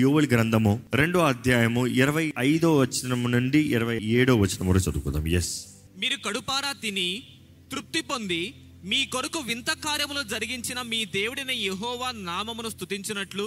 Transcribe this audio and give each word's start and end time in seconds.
యోవల్ 0.00 0.28
గ్రంథము 0.32 0.72
రెండో 0.94 1.20
అధ్యాయము 1.26 1.82
ఇరవై 2.00 2.24
ఐదో 2.44 2.68
వచనం 2.78 3.20
నుండి 3.32 3.60
ఇరవై 3.74 3.96
ఏడో 4.18 4.32
వచనం 4.36 4.66
వరకు 4.68 4.84
చదువుకుందాం. 4.86 5.24
ఎస్ 5.38 5.52
మీరు 6.00 6.16
కడుపారా 6.26 6.72
తిని 6.82 7.08
తృప్తి 7.72 8.00
పొంది 8.02 8.42
మీ 8.90 9.00
కొరకు 9.06 9.40
వింత 9.48 9.70
కార్యములు 9.84 10.22
జరిగించిన 10.32 10.80
మీ 10.90 11.00
దేవుడిన 11.16 11.52
యెహోవా 11.62 12.10
నామమును 12.28 12.70
స్తుతించినట్లు 12.74 13.46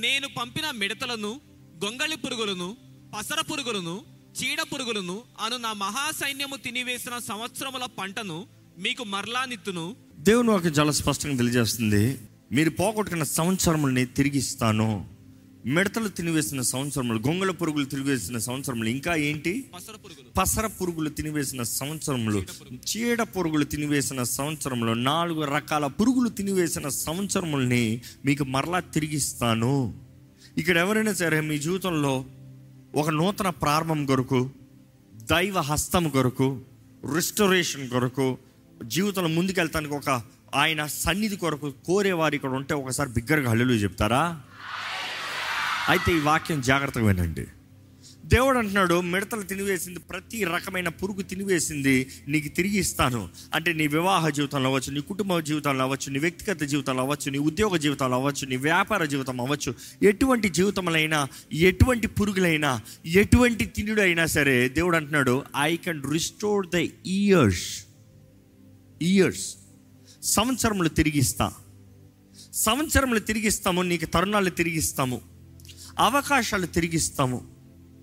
నేను 0.00 0.26
పంపిన 0.36 0.66
మిడతలను 0.80 1.32
గొంగళి 1.84 2.18
పురుగులను 2.24 2.68
పసర 3.14 3.40
పురుగులను 3.42 3.96
చీడ 4.38 4.60
పురుగులను 4.72 5.16
అను 5.44 5.56
నా 5.58 5.72
మహాసైన్యము 5.80 6.58
తినివేసిన 6.64 7.14
సంవత్సరముల 7.28 7.86
పంటను 7.98 8.38
మీకు 8.78 9.04
మరలానిత్తును 9.14 9.86
దేవుని 10.26 10.50
వాక్యం 10.50 10.74
చాలా 10.78 10.92
స్పష్టంగా 10.98 11.38
తెలియజేస్తుంది 11.40 12.04
మీరు 12.50 12.70
పోగొట్టుకున్న 12.78 13.26
సంవత్సరముల్ని 13.34 14.04
తిరిగిస్తాను 14.16 14.90
మిడతలు 15.66 16.08
తినివేసిన 16.08 16.60
సంవత్సరములు 16.60 17.18
గొంగళ 17.18 17.50
పురుగులు 17.50 17.84
తినివేసిన 17.84 18.38
సంవత్సరములు 18.38 18.88
ఇంకా 18.88 19.14
ఏంటి? 19.14 19.70
పసర 19.74 19.92
పురుగులు. 19.92 20.30
పసర 20.38 20.66
పురుగులు 20.66 21.08
తినివేసిన 21.08 21.62
సంవత్సరములు 21.62 22.42
చీడ 22.90 23.22
పురుగులు. 23.22 23.64
తినివేసిన 23.64 24.22
సంవత్సరములు 24.22 24.92
నాలుగు 24.92 25.44
రకాల 25.44 25.86
పురుగులు 25.86 26.28
తినివేసిన 26.28 26.88
సంవత్సరముల్ని 26.88 28.02
మీకు 28.24 28.44
మరలా 28.44 28.80
తిరిగిస్తాను. 28.80 29.94
ఇక్కడ 30.58 30.76
ఎవరైనా 30.76 31.12
సరే 31.12 31.40
మీ 31.40 31.58
జీవితంలో 31.58 32.24
ఒక 32.94 33.10
నూతన 33.10 33.50
ప్రారంభం 33.50 34.06
కొరకు 34.06 34.50
దైవ 35.14 35.58
హస్తం 35.58 36.08
కొరకు 36.08 36.60
రిస్టరేషన్ 37.14 37.88
కొరకు 37.88 38.38
జీవితంలో 38.84 39.28
ముందుకెళ్తానికి 39.28 39.94
ఒక 39.94 40.22
ఆయన 40.54 40.86
సన్నిధి 40.86 41.36
కొరకు 41.36 41.70
కోరేవారు 41.70 42.34
ఇక్కడ 42.34 42.50
ఉంటే 42.50 42.74
ఒకసారి 42.74 43.10
బిగ్గరగా 43.10 43.50
హల్లులు 43.50 43.72
చెప్తారా? 43.72 44.40
అయితే 45.88 46.16
ఈ 46.16 46.20
వాక్యం 46.20 46.60
జాగ్రత్తగా 46.60 47.06
వినండి. 47.06 47.46
దేవుడు 48.24 48.58
అంటున్నాడు 48.58 49.00
మిడతలు 49.00 49.42
తినివేసింది 49.42 49.98
ప్రతి 49.98 50.44
రకమైన 50.44 50.88
పురుగు 50.88 51.22
తినివేసింది 51.22 52.06
నీకు 52.28 52.48
తిరిగి 52.48 52.78
ఇస్తాను. 52.78 53.28
అంటే 53.54 53.72
నీ 53.72 53.86
వివాహ 53.86 54.28
జీవితంలో 54.28 54.68
అవ్వచ్చు 54.68 54.92
నీ 54.92 55.00
కుటుంబ 55.00 55.38
జీవితంలో 55.38 55.84
అవ్వచ్చు 55.84 56.12
నీ 56.12 56.18
వ్యక్తిగత 56.18 56.62
జీవితంలో 56.62 57.02
అవ్వచ్చు 57.02 57.30
నీ 57.30 57.38
ఉద్యోగ 57.38 57.76
జీవితంలో 57.76 58.16
అవ్వచ్చు 58.16 58.46
నీ 58.46 58.56
వ్యాపార 58.56 59.04
జీవితం 59.04 59.40
అవ్వచ్చు 59.40 59.74
ఎటువంటి 60.02 60.48
జీవితంలైనా 60.48 61.28
ఎటువంటి 61.52 62.06
పురుగులైనా 62.06 62.80
ఎటువంటి 63.06 63.64
తినుడైనా 63.64 64.02
అయినా 64.02 64.26
సరే 64.26 64.68
దేవుడు 64.68 64.96
అంటున్నాడు 64.96 65.42
I 65.56 65.76
can 65.76 66.02
restore 66.12 66.66
the 66.66 66.74
years 67.06 67.84
years 69.02 69.56
సంవత్సరములు 70.22 70.88
తిరిగిస్తా 70.88 71.52
సంవత్సరములు 72.54 73.18
తిరిగిస్తాము 73.18 73.82
నీకు 73.82 74.06
తరుణాలు 74.06 74.50
తిరిగిస్తాము 74.50 75.39
అవకాశాలు 75.98 76.66
తిరిగిస్తాము. 76.66 77.60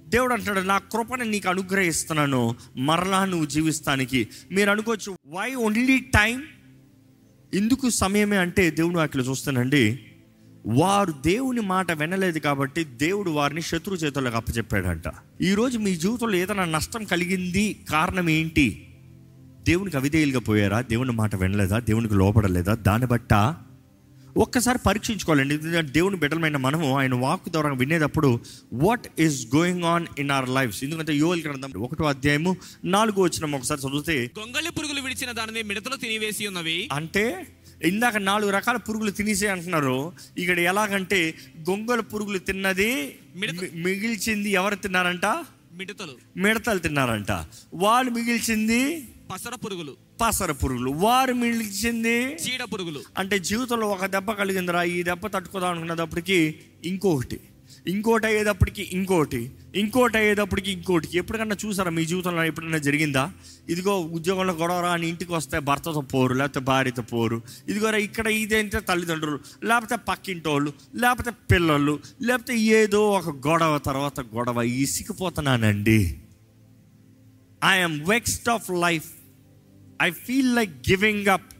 దేవుడు 0.09 0.33
అంటాడు 0.33 0.59
నా 0.59 0.77
కృపను 0.77 1.23
నీకు 1.23 1.49
అనుగ్రహిస్తున్నాను. 1.49 2.55
మరలా 2.77 3.25
నువ్వు 3.25 3.45
జీవిస్తానికి. 3.45 4.27
మీరు 4.51 4.71
అనుకోవచ్చు 4.71 5.15
వై 5.27 5.55
ఓన్లీ 5.55 5.99
టైం 5.99 6.43
ఎందుకు 7.53 7.89
సమయమే? 7.89 8.37
అంటే 8.37 8.69
దేవుడు 8.69 8.99
అక్కడ 8.99 9.21
చూస్తానండి 9.29 9.99
వారు 10.67 11.11
దేవుని 11.11 11.61
మాట 11.61 11.91
వినలేదు 11.91 12.39
కాబట్టి 12.39 12.83
దేవుడు 12.83 13.29
వారిని 13.29 13.61
శత్రు 13.61 13.95
చేతులకు 13.95 14.35
అప్పచెప్పాడంట. 14.35 15.03
ఈరోజు 15.41 15.77
మీ 15.77 15.95
జీవితంలో 15.95 16.35
ఏదైనా 16.35 16.65
నష్టం 16.65 17.03
కలిగింది 17.03 17.85
కారణం 17.89 18.29
ఏంటి? 18.29 18.83
దేవునికి 19.61 19.97
అవిధేయులుగా 19.97 20.39
పోయారా? 20.39 20.81
దేవుని 20.81 21.11
మాట 21.11 21.35
వినలేదా? 21.35 21.79
దేవునికి 21.79 22.13
లోపడలేదా 22.13 22.75
దాన్ని 22.75 23.07
బట్ట? 23.07 23.33
ఒక్కసారి 24.37 24.79
పరీక్షించుకోవాలండి. 24.85 25.55
ఎందుకంటే 25.55 25.91
దేవుని 25.91 26.15
బిడ్డలమైన 26.15 26.57
మనము 26.57 26.99
ఆయన 26.99 27.15
వాక్ 27.15 27.49
ద్వారా 27.49 27.73
వినేటప్పుడు 27.73 28.39
what 28.73 29.21
is 29.21 29.55
going 29.55 29.83
on 29.83 30.05
in 30.19 30.31
our 30.31 30.49
lives 30.49 30.83
ఎందుకంటే 30.83 31.17
యోల్ 31.17 31.43
గ్రంథం 31.43 31.71
ఒకటో 31.81 32.03
అధ్యాయము 32.03 32.57
నాలుగో 32.85 33.21
వచ్చిన 33.21 33.55
ఒకసారి 33.55 33.81
చదివితే 33.81 34.31
గొంగళి 34.39 34.71
పురుగులు 34.71 35.01
విడిచిన 35.01 35.31
దానిని 35.31 35.63
మిడతలు 35.63 35.95
తినివేసి 35.95 36.47
ఉన్నవి. 36.47 36.89
అంటే 36.93 37.47
ఇందాక 37.83 38.17
నాలుగు 38.17 38.51
రకాల 38.51 38.77
పురుగులు 38.77 39.11
తినేసే 39.11 39.47
అంటున్నారు. 39.47 40.13
ఇక్కడ 40.37 40.59
ఎలాగంటే 40.59 41.33
గొంగల 41.69 41.99
పురుగులు 41.99 42.37
తిన్నది 42.37 43.15
మిగిల్చింది 43.75 44.49
ఎవరు 44.51 44.75
తిన్నారంట? 44.75 45.25
మిడతలు. 45.73 46.15
మిడతలు 46.37 46.79
తిన్నారంట. 46.79 47.31
వాళ్ళు 47.73 48.11
మిగిల్చింది 48.11 49.07
పసర 49.33 49.55
పురుగులు. 49.55 50.06
పసర 50.21 50.51
పురుగులు. 50.51 50.91
వారు 50.91 51.33
మిగిల్చింది 51.33 52.17
చీడ 52.33 52.63
పురుగులు. 52.73 53.01
అంటే 53.17 53.39
జీవితంలో 53.39 53.87
ఒక 53.87 54.05
దెబ్బ 54.05 54.31
కలిగిందిరా 54.31 54.83
ఈ 54.83 55.03
దెబ్బ 55.03 55.27
తట్టుకోదాం 55.27 55.71
అనుకున్నప్పటికీ 55.71 56.55
ఇంకొకటి 56.83 57.39
ఇంకోటి 57.87 58.27
అయ్యేటప్పటికి 58.27 58.89
ఇంకోటి. 58.93 59.51
ఇంకోటి 59.75 60.17
అయ్యేటప్పటికి 60.17 60.71
ఇంకోటి. 60.71 61.07
ఎప్పటికన్నా 61.13 61.55
చూసారా 61.65 61.91
మీ 61.91 62.05
జీవితంలో 62.05 62.43
ఎప్పుడైనా 62.43 62.77
జరిగిందా? 62.77 63.31
ఇదిగో 63.69 63.99
ఉద్యోగంలో 63.99 64.53
గొడవరా 64.53 64.89
అని 64.89 65.09
ఇంటికి 65.09 65.33
వస్తే 65.33 65.59
భర్తతో 65.59 66.01
పోరు 66.01 66.33
లేకపోతే 66.33 66.59
భార్యతో 66.59 67.01
పోరు. 67.01 67.41
ఇదిగోరా 67.67 67.97
ఇక్కడ 67.97 68.27
ఇదేంటే 68.27 68.79
తల్లిదండ్రులు? 68.79 69.39
లేకపోతే 69.63 69.95
పక్కింటోళ్ళు 69.95 70.73
లేకపోతే 70.95 71.31
పిల్లలు 71.51 71.99
లేకపోతే 72.21 72.57
ఏదో 72.57 73.11
ఒక 73.11 73.47
గొడవ 73.47 73.77
తర్వాత 73.77 74.19
గొడవ 74.21 74.61
ఇసికిపోతున్నానండి 74.61 76.17
I'm 77.65 77.99
vexed 78.09 78.49
of 78.49 78.71
life 78.71 79.16
I 80.01 80.11
feel 80.11 80.55
like 80.55 80.71
giving 80.71 81.27
up 81.27 81.53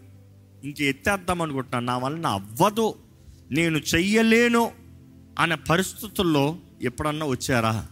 ఇంక 0.63 0.81
ఎత్తేద్దాం 0.81 1.41
అనుకుంటున్నాను. 1.41 1.85
నా 1.85 1.97
వలన 1.97 2.27
అవ్వదు. 2.27 2.95
నేను 3.51 3.77
చెయ్యలేను 3.77 4.71
అనే 5.39 5.55
పరిస్థితుల్లో 5.55 6.57
ఎప్పుడన్నా 6.81 7.25
వచ్చారా? 7.25 7.87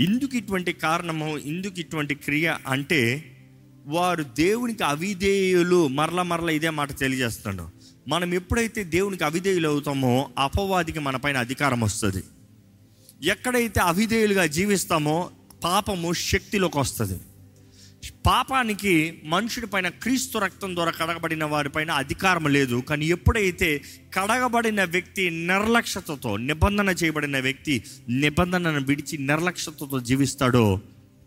ఇందుకు 0.00 0.36
ఇటువంటి 0.36 0.72
కారణము? 0.72 1.38
ఇందుకు 1.38 1.80
ఇటువంటి 1.80 2.14
క్రియ 2.14 2.54
అంటే 2.66 3.24
వారు 3.86 4.22
దేవునికి 4.22 4.84
అవిధేయులు. 4.84 5.88
మరల 5.88 6.22
మరల 6.22 6.50
ఇదే 6.50 6.70
మాట 6.70 6.98
తెలియజేస్తాడు 6.98 7.68
మనం 8.08 8.34
ఎప్పుడైతే 8.34 8.84
దేవునికి 8.84 9.24
అవిధేయులు 9.24 9.68
అవుతామో 9.68 10.30
అపవాదికి 10.38 10.98
మనపైన 10.98 11.36
అధికారం 11.36 11.80
వస్తుంది. 11.80 12.22
ఎక్కడైతే 13.22 13.80
అవిధేయులుగా 13.80 14.46
జీవిస్తామో 14.46 15.30
పాపము 15.64 16.12
శక్తిలోకి 16.12 16.78
వస్తుంది. 16.78 17.20
పాపానికి 18.26 19.22
మనుషుడి 19.24 19.66
పైన 19.66 19.88
క్రీస్తు 19.88 20.38
రక్తం 20.38 20.74
ద్వారా 20.74 20.90
కడగబడిన 20.90 21.44
వారిపైన 21.44 21.90
అధికారం 21.90 22.46
లేదు. 22.46 22.76
కానీ 22.76 23.06
ఎప్పుడైతే 23.06 23.82
కడగబడిన 24.14 24.84
వ్యక్తి 24.84 25.30
నిర్లక్ష్యతతో 25.30 26.36
నిబంధన 26.36 26.88
చేయబడిన 26.88 27.40
వ్యక్తి 27.40 27.84
నిబంధనను 28.08 28.80
విడిచి 28.80 29.18
నిర్లక్ష్యతతో 29.18 30.00
జీవిస్తాడో 30.00 30.80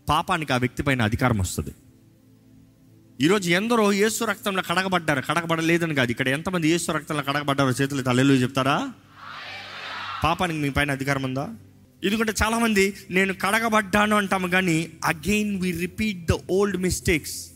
పాపానికి 0.08 0.52
ఆ 0.52 0.56
వ్యక్తి 0.56 0.82
పైన 0.82 1.02
అధికారం 1.02 1.38
వస్తుంది. 1.38 1.70
ఈరోజు 3.20 3.50
ఎందరో 3.50 3.92
యేసు 3.92 4.24
రక్తంలో 4.24 4.62
కడగబడ్డారు. 4.62 5.20
కడగబడలేదని 5.20 5.94
కాదు. 5.94 6.10
ఇక్కడ 6.10 6.28
ఎంతమంది 6.28 6.68
యేసు 6.68 6.92
రక్తంలో 6.92 7.22
కడగబడ్డారో 7.22 7.70
చేతులు 7.70 8.02
తల్లిలు 8.02 8.32
చెప్తారా? 8.32 8.92
పాపానికి 10.24 10.58
మీ 10.58 10.70
పైన 10.70 10.90
అధికారం 10.90 11.22
ఉందా? 11.22 11.54
ఎందుకంటే 12.04 12.32
చాలామంది 12.42 12.94
నేను 13.10 13.34
కడగబడ్డాను 13.34 14.16
అంటాము 14.16 14.48
కానీ 14.48 14.90
again 15.04 15.60
we 15.60 15.72
repeat 15.72 16.26
the 16.26 16.32
old 16.50 16.76
mistakes 16.76 17.50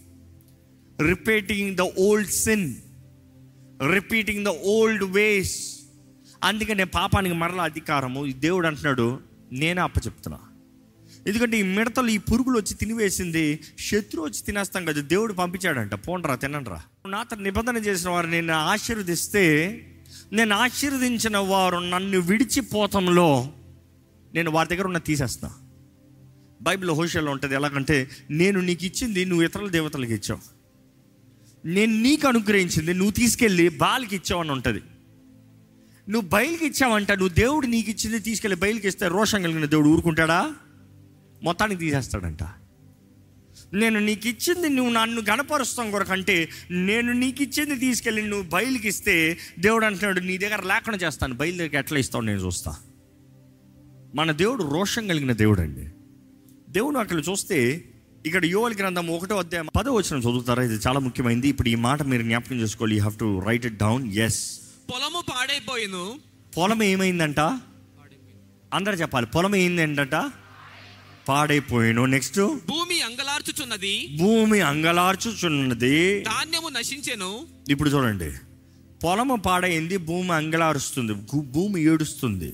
repeating 1.01 1.77
the 1.77 1.81
old 1.81 2.31
sin 2.31 2.75
repeating 3.93 4.45
the 4.45 4.49
old 4.49 5.05
ways 5.05 5.79
అందుకనే 6.45 6.85
పాపానికి 6.85 7.35
మరల 7.35 7.61
అధికారము. 7.61 8.27
ఈ 8.27 8.33
దేవుడు 8.33 8.67
అంటున్నాడు 8.67 9.21
నేనే 9.53 9.81
అప్పచెప్తున్నా. 9.81 10.39
ఎందుకంటే 11.27 11.59
ఈ 11.59 11.63
మిడతలు 11.63 12.09
ఈ 12.09 12.19
పురుగులు 12.19 12.59
వచ్చి 12.59 12.75
తినివేసింది 12.75 13.61
శత్రువు 13.79 14.27
వచ్చి 14.27 14.43
తినేస్తాం 14.47 14.85
కదా 14.85 15.01
దేవుడు 15.01 15.33
పంపించాడంట. 15.33 15.95
పోండ్రా 15.95 16.35
తినండ్రా. 16.35 16.83
నాతో 17.07 17.37
నిబంధన 17.37 17.77
చేసిన 17.77 18.11
వారు 18.11 18.27
నేను 18.27 18.53
ఆశీర్వదిస్తే 18.53 19.45
నేను 20.33 20.57
ఆశీర్వదించిన 20.57 21.37
వారు 21.37 21.77
నన్ను 21.77 22.19
విడిచిపోతంలో 22.19 23.53
నేను 24.35 24.51
వారి 24.51 24.69
దగ్గర 24.69 24.87
ఉన్న 24.87 24.99
తీసేస్తా. 24.99 25.51
బైబిల్ 26.63 26.91
హోషల్లో 26.91 27.33
ఉంటుంది 27.33 27.55
ఎలాగంటే 27.55 28.11
నేను 28.31 28.61
నీకు 28.61 28.85
ఇచ్చింది 28.85 29.25
నువ్వు 29.25 29.45
ఇతరుల 29.45 29.71
దేవతలకు 29.71 30.13
ఇచ్చావు. 30.13 30.59
నేను 31.69 31.95
నీకు 31.95 32.29
అనుగ్రహించింది 32.29 32.95
నువ్వు 32.95 33.13
తీసుకెళ్ళి 33.13 33.69
బాలికి 33.69 34.17
ఇచ్చావు 34.17 34.41
అని 34.41 34.51
ఉంటుంది. 34.51 34.83
నువ్వు 36.09 36.29
బయలుకి 36.29 36.67
ఇచ్చావంట 36.67 37.13
నువ్వు 37.13 37.35
దేవుడు 37.35 37.67
నీకు 37.67 37.91
ఇచ్చింది 37.91 38.19
తీసుకెళ్ళి 38.19 38.57
బయలుకి 38.57 38.89
ఇస్తే 38.89 39.09
రోషం 39.09 39.43
కలిగిన 39.43 39.65
దేవుడు 39.65 39.89
ఊరుకుంటాడా? 39.89 40.55
మొత్తానికి 41.43 41.81
తీసేస్తాడంట. 41.81 42.43
నేను 43.75 44.01
నీకు 44.01 44.29
ఇచ్చింది 44.29 44.69
నువ్వు 44.69 44.93
నన్ను 44.93 45.23
గణపరుస్తాం 45.31 45.91
కొరకంటే 45.91 46.49
నేను 46.71 47.13
నీకు 47.13 47.43
ఇచ్చింది 47.43 47.77
తీసుకెళ్ళి 47.77 48.23
నువ్వు 48.23 48.49
బయలుకి 48.49 48.89
ఇస్తే 48.89 49.39
దేవుడు 49.59 49.87
అంటున్నాడు 49.87 50.21
నీ 50.21 50.39
దగ్గర 50.39 50.63
లేకుండా 50.63 51.07
చేస్తాను 51.07 51.35
బయలు 51.35 51.57
దగ్గర 51.57 51.79
ఎట్లా 51.79 51.99
ఇస్తావు 51.99 52.25
నేను 52.25 52.41
చూస్తా. 52.41 52.77
మన 54.19 54.33
దేవుడు 54.33 54.63
రోషం 54.63 55.07
కలిగిన 55.07 55.33
దేవుడు 55.33 55.61
అండి 55.61 55.91
దేవుడు 56.73 56.99
అక్కడ 56.99 57.23
చూస్తే 57.29 57.85
ఇక్కడ 58.27 58.45
యోవల్ 58.45 58.75
గ్రంథం 58.75 59.09
ఒకటో 59.11 59.39
అధ్యాయం 59.39 59.69
పదో 59.77 59.93
వచ్చిన 59.93 60.21
చదువుతారా? 60.21 60.63
ఇది 60.63 60.75
చాలా 60.75 60.99
ముఖ్యమైనది 60.99 61.49
ఇప్పుడు 61.49 61.69
ఈ 61.69 61.75
మాట 61.75 62.03
మీరు 62.03 62.23
జ్ఞాపకం 62.23 62.57
చేసుకోవాలి. 62.57 62.97
You 62.97 63.03
have 63.03 63.19
to 63.19 63.43
write 63.47 63.67
it 63.67 63.77
down 63.77 64.13
yes 64.13 64.61
పొలము 64.93 65.23
పాడైపోయిను. 65.31 66.19
పొలం 66.57 66.83
ఏమైందంట? 66.83 67.41
అందరు 68.75 68.95
చెప్పాలి. 68.95 69.27
పొలం 69.27 69.57
ఏంటంట 69.57 70.31
పాడైపోయాను. 71.29 72.07
నెక్స్ట్ 72.07 72.41
భూమి 72.41 73.01
అంగలార్చుచున్నది. 73.01 74.17
భూమి 74.19 74.61
అంగలార్చుచున్నది. 74.61 76.21
ధాన్యము 76.21 76.69
నశించెను. 76.69 77.47
ఇప్పుడు 77.69 77.91
చూడండి. 77.91 78.33
పొలము 79.05 79.37
పాడైంది 79.37 79.97
భూమి 79.97 80.33
అంగలారుస్తుంది. 80.33 81.13
భూమి 81.41 81.83
ఏడుస్తుంది. 81.83 82.53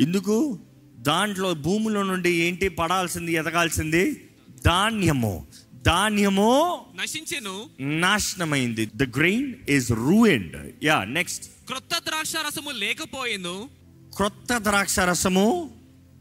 ఎందుకు? 0.00 0.58
దాంట్లో 1.02 1.54
భూమిలో 1.54 2.02
నుండి 2.02 2.30
ఏంటి 2.30 2.68
పడాల్సింది 2.68 3.32
ఎదగాల్సింది? 3.32 4.28
ధాన్యము. 4.64 5.46
ధాన్యము 5.86 6.80
నశించెను. 7.02 7.66
నాశనమైంది. 7.80 8.90
The 8.96 9.02
grain 9.02 9.54
is 9.68 9.92
ruined 9.92 10.84
yeah 10.84 11.04
next 11.04 11.44
క్రొత్త 11.66 11.98
ద్రాక్ష 12.08 12.32
రసము 12.36 12.70
లేకపోయేను. 12.70 13.68
క్రొత్త 14.16 14.58
ద్రాక్ష 14.58 14.98
రసము 14.98 15.70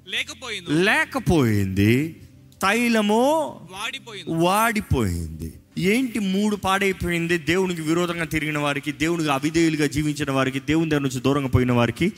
లేకపోయేను. 0.08 0.84
లేకపోయింది. 0.84 2.16
తైలము 2.62 3.32
వాడిపోయింది. 3.72 4.34
వాడిపోయింది. 4.34 5.54
ఏంటి 5.78 6.20
మూడు 6.20 6.56
పాడైపోయింది? 6.56 7.38
దేవునికి 7.38 7.82
విరోధంగా 7.82 8.26
తిరిగిన 8.26 8.58
వారికి 8.58 8.92
దేవునికి 8.92 9.30
అవిధేయులుగా 9.30 9.88
జీవించిన 9.88 10.32
వారికి 10.32 10.60
దేవుని 10.60 10.90
దగ్గర 10.90 11.02
నుంచి 11.02 11.22
దూరంగా 11.22 11.48
పోయిన 11.48 11.72
వారికి 11.72 12.14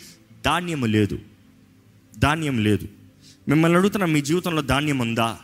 ధాన్యం 0.45 0.85
లేదు. 0.85 1.19
ధాన్యం 2.17 2.63
లేదు. 2.63 2.87
మిమ్మల్ని 3.47 3.77
అడుగుతున్నా 3.77 4.05
మీ 4.05 4.21
జీవితంలో 4.21 4.61
ధాన్యం 4.61 4.99
ఉందా? 4.99 5.39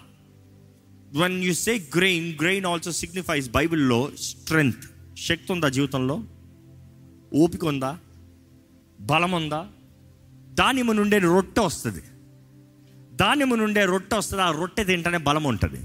When 1.16 1.44
you 1.44 1.54
say 1.54 1.88
grain 1.96 2.36
grain 2.42 2.66
also 2.66 2.92
signifies 2.92 3.50
బైబిల్లో 3.50 4.12
స్ట్రెంగ్త్ 4.20 4.92
శక్తి 5.20 5.52
ఉందా 5.52 5.70
జీవితంలో? 5.70 6.24
ఓపిక 7.34 7.66
ఉందా? 7.66 8.00
బలం 9.00 9.32
ఉందా? 9.32 9.68
ధాన్యము 10.54 10.92
నుండే 10.92 11.18
రొట్టె 11.18 11.62
వస్తుంది. 11.62 12.02
ధాన్యము 13.16 13.56
నుండే 13.56 13.86
రొట్టె 13.86 14.18
వస్తుంది 14.18 14.44
ఆ 14.44 14.52
రొట్టె 14.52 14.84
తింటేనే 14.84 15.18
బలం 15.18 15.44
ఉంటుంది. 15.44 15.80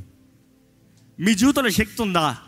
మీ 1.21 1.35
జీవితంలో 1.35 1.71
శక్తి 1.71 2.03
ఉందా? 2.03 2.39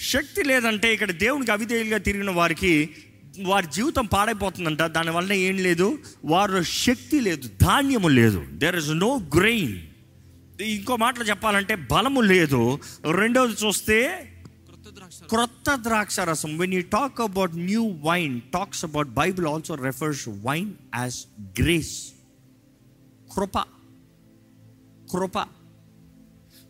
శక్తి 0.00 0.42
లేదంటే 0.42 0.92
ఇక్కడ 0.92 1.10
దేవునికి 1.10 1.52
అవిధేయులుగా 1.52 1.98
తిరిగిన 1.98 2.30
వారికి 2.30 2.90
వారి 3.40 3.66
జీవితం 3.74 4.06
పాడైపోతుందంట. 4.06 4.82
దానివల్ల 4.82 5.32
ఏం 5.32 5.56
లేదు. 5.56 5.98
వారు 6.24 6.62
శక్తి 6.62 7.20
లేదు. 7.20 7.48
ధాన్యము 7.62 8.08
లేదు. 8.08 8.46
దేర్ 8.52 8.76
ఇస్ 8.76 8.90
నో 8.90 9.20
గ్రెయిన్ 9.36 9.78
ఇంకో 10.62 10.96
మాటలు 10.96 11.24
చెప్పాలంటే 11.24 11.74
బలము 11.74 12.20
లేదు. 12.20 12.78
రెండవది 13.10 13.52
చూస్తే 13.66 14.28
క్రొత్త 14.66 14.94
ద్రాక్ష 14.94 15.16
క్రొత్త 15.28 15.74
ద్రాక్ష 15.74 16.20
రసం 16.20 16.58
when 16.58 16.74
you 16.74 16.82
talk 16.82 17.20
about 17.20 17.56
new 17.56 17.94
wine 18.04 18.40
talks 18.40 18.84
about 18.84 19.08
Bible 19.08 19.46
also 19.46 19.74
refers 19.74 20.28
wine 20.28 20.72
as 20.96 21.16
grace 21.60 22.02
కృప. 23.36 23.58
కృప. 25.12 25.61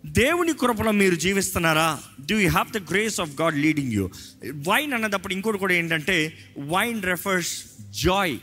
దేవుని 0.06 0.52
కృపలో 0.52 0.92
మీరు 0.92 1.14
జీవిస్తున్నారా? 1.14 1.98
Do 2.30 2.36
you 2.38 2.48
have 2.50 2.72
the 2.72 2.78
grace 2.90 3.20
of 3.20 3.40
God 3.40 3.58
leading 3.58 3.92
you 3.92 4.10
wine 4.44 4.92
అన్నదప్పుడు 4.92 5.32
ఇంకోటి 5.32 5.58
కూడా 5.58 5.74
ఏంటంటే 5.74 6.38
వైన్ 6.58 7.02
రెఫర్స్ 7.02 7.64
జాయ్ 7.90 8.38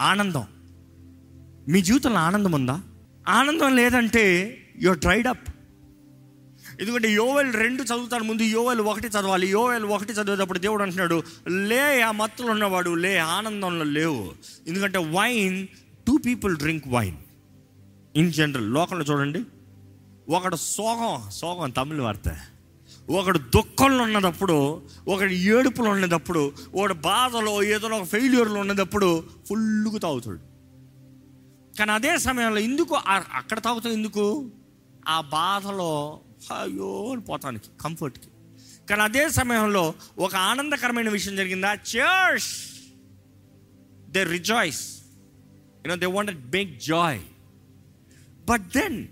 ఆనందం. 0.00 0.46
మీ 1.68 1.82
జీవితంలో 1.82 2.18
ఆనందం 2.18 2.52
ఉందా? 2.52 2.80
ఆనందం 3.28 3.76
లేదంటే 3.76 4.24
యువర్ 4.80 4.98
డ్రైడ్ 4.98 5.26
అప్ 5.26 5.50
ఎందుకంటే 6.80 7.12
యోవెల్ 7.12 7.52
రెండు 7.54 7.82
చదువుతాను 7.82 8.24
ముందు 8.24 8.42
యోవెల్ 8.42 8.80
ఒకటి 8.80 9.08
చదవాలి. 9.08 9.46
యోవెల్ 9.50 9.84
ఒకటి 9.84 10.12
చదివేటప్పుడు 10.12 10.58
దేవుడు 10.58 10.82
అంటున్నాడు 10.82 11.22
లే 11.48 12.00
ఆ 12.00 12.10
మత్తులు 12.12 12.50
ఉన్నవాడు 12.50 12.94
లే 12.94 13.18
ఆనందంలో 13.18 13.84
లేవు. 13.84 14.32
ఎందుకంటే 14.66 14.98
wine 14.98 15.66
to 16.06 16.18
people 16.26 16.56
drink 16.56 16.88
wine 16.88 17.16
in 18.16 18.32
general 18.32 18.74
లోకంలో 18.74 19.04
చూడండి 19.04 19.44
ఒకడు 20.28 20.56
సోగం 20.56 21.30
సోగం 21.30 21.70
తమిళ 21.70 22.00
వార్త. 22.00 22.40
ఒకడు 23.10 23.38
దుఃఖంలో 23.38 24.02
ఉన్నదప్పుడు 24.02 24.82
ఒకడు 25.08 25.32
ఏడుపులో 25.32 25.90
ఉన్నదప్పుడు 25.90 26.52
ఒకడు 26.74 26.94
బాధలో 26.94 27.62
ఏదో 27.62 27.88
ఒక 27.88 28.02
ఫెయిల్యూర్లో 28.02 28.60
ఉన్నదప్పుడు 28.60 29.24
ఫుల్గా 29.48 29.98
తాగుతాడు. 29.98 30.38
కానీ 31.78 31.92
అదే 31.92 32.18
సమయంలో 32.18 32.58
ఎందుకు 32.58 32.94
అక్కడ 33.08 33.58
తాగుతాం 33.58 33.92
ఎందుకు? 33.92 34.50
ఆ 35.08 35.20
బాధలో 35.20 36.20
అయ్యో 36.60 37.16
పోతానికి 37.28 37.68
కంఫర్ట్కి. 37.80 38.28
కానీ 38.90 39.02
అదే 39.02 39.28
సమయంలో 39.28 39.94
ఒక 40.18 40.34
ఆనందకరమైన 40.34 41.08
విషయం 41.08 41.36
జరిగిందా? 41.36 41.72
Cheers 41.72 42.54
they 44.10 44.24
rejoice 44.24 44.98
you know 45.86 45.96
they 45.96 46.06
want 46.06 46.50
big 46.50 46.80
joy 46.80 47.20
but 48.48 48.62
then 48.62 49.08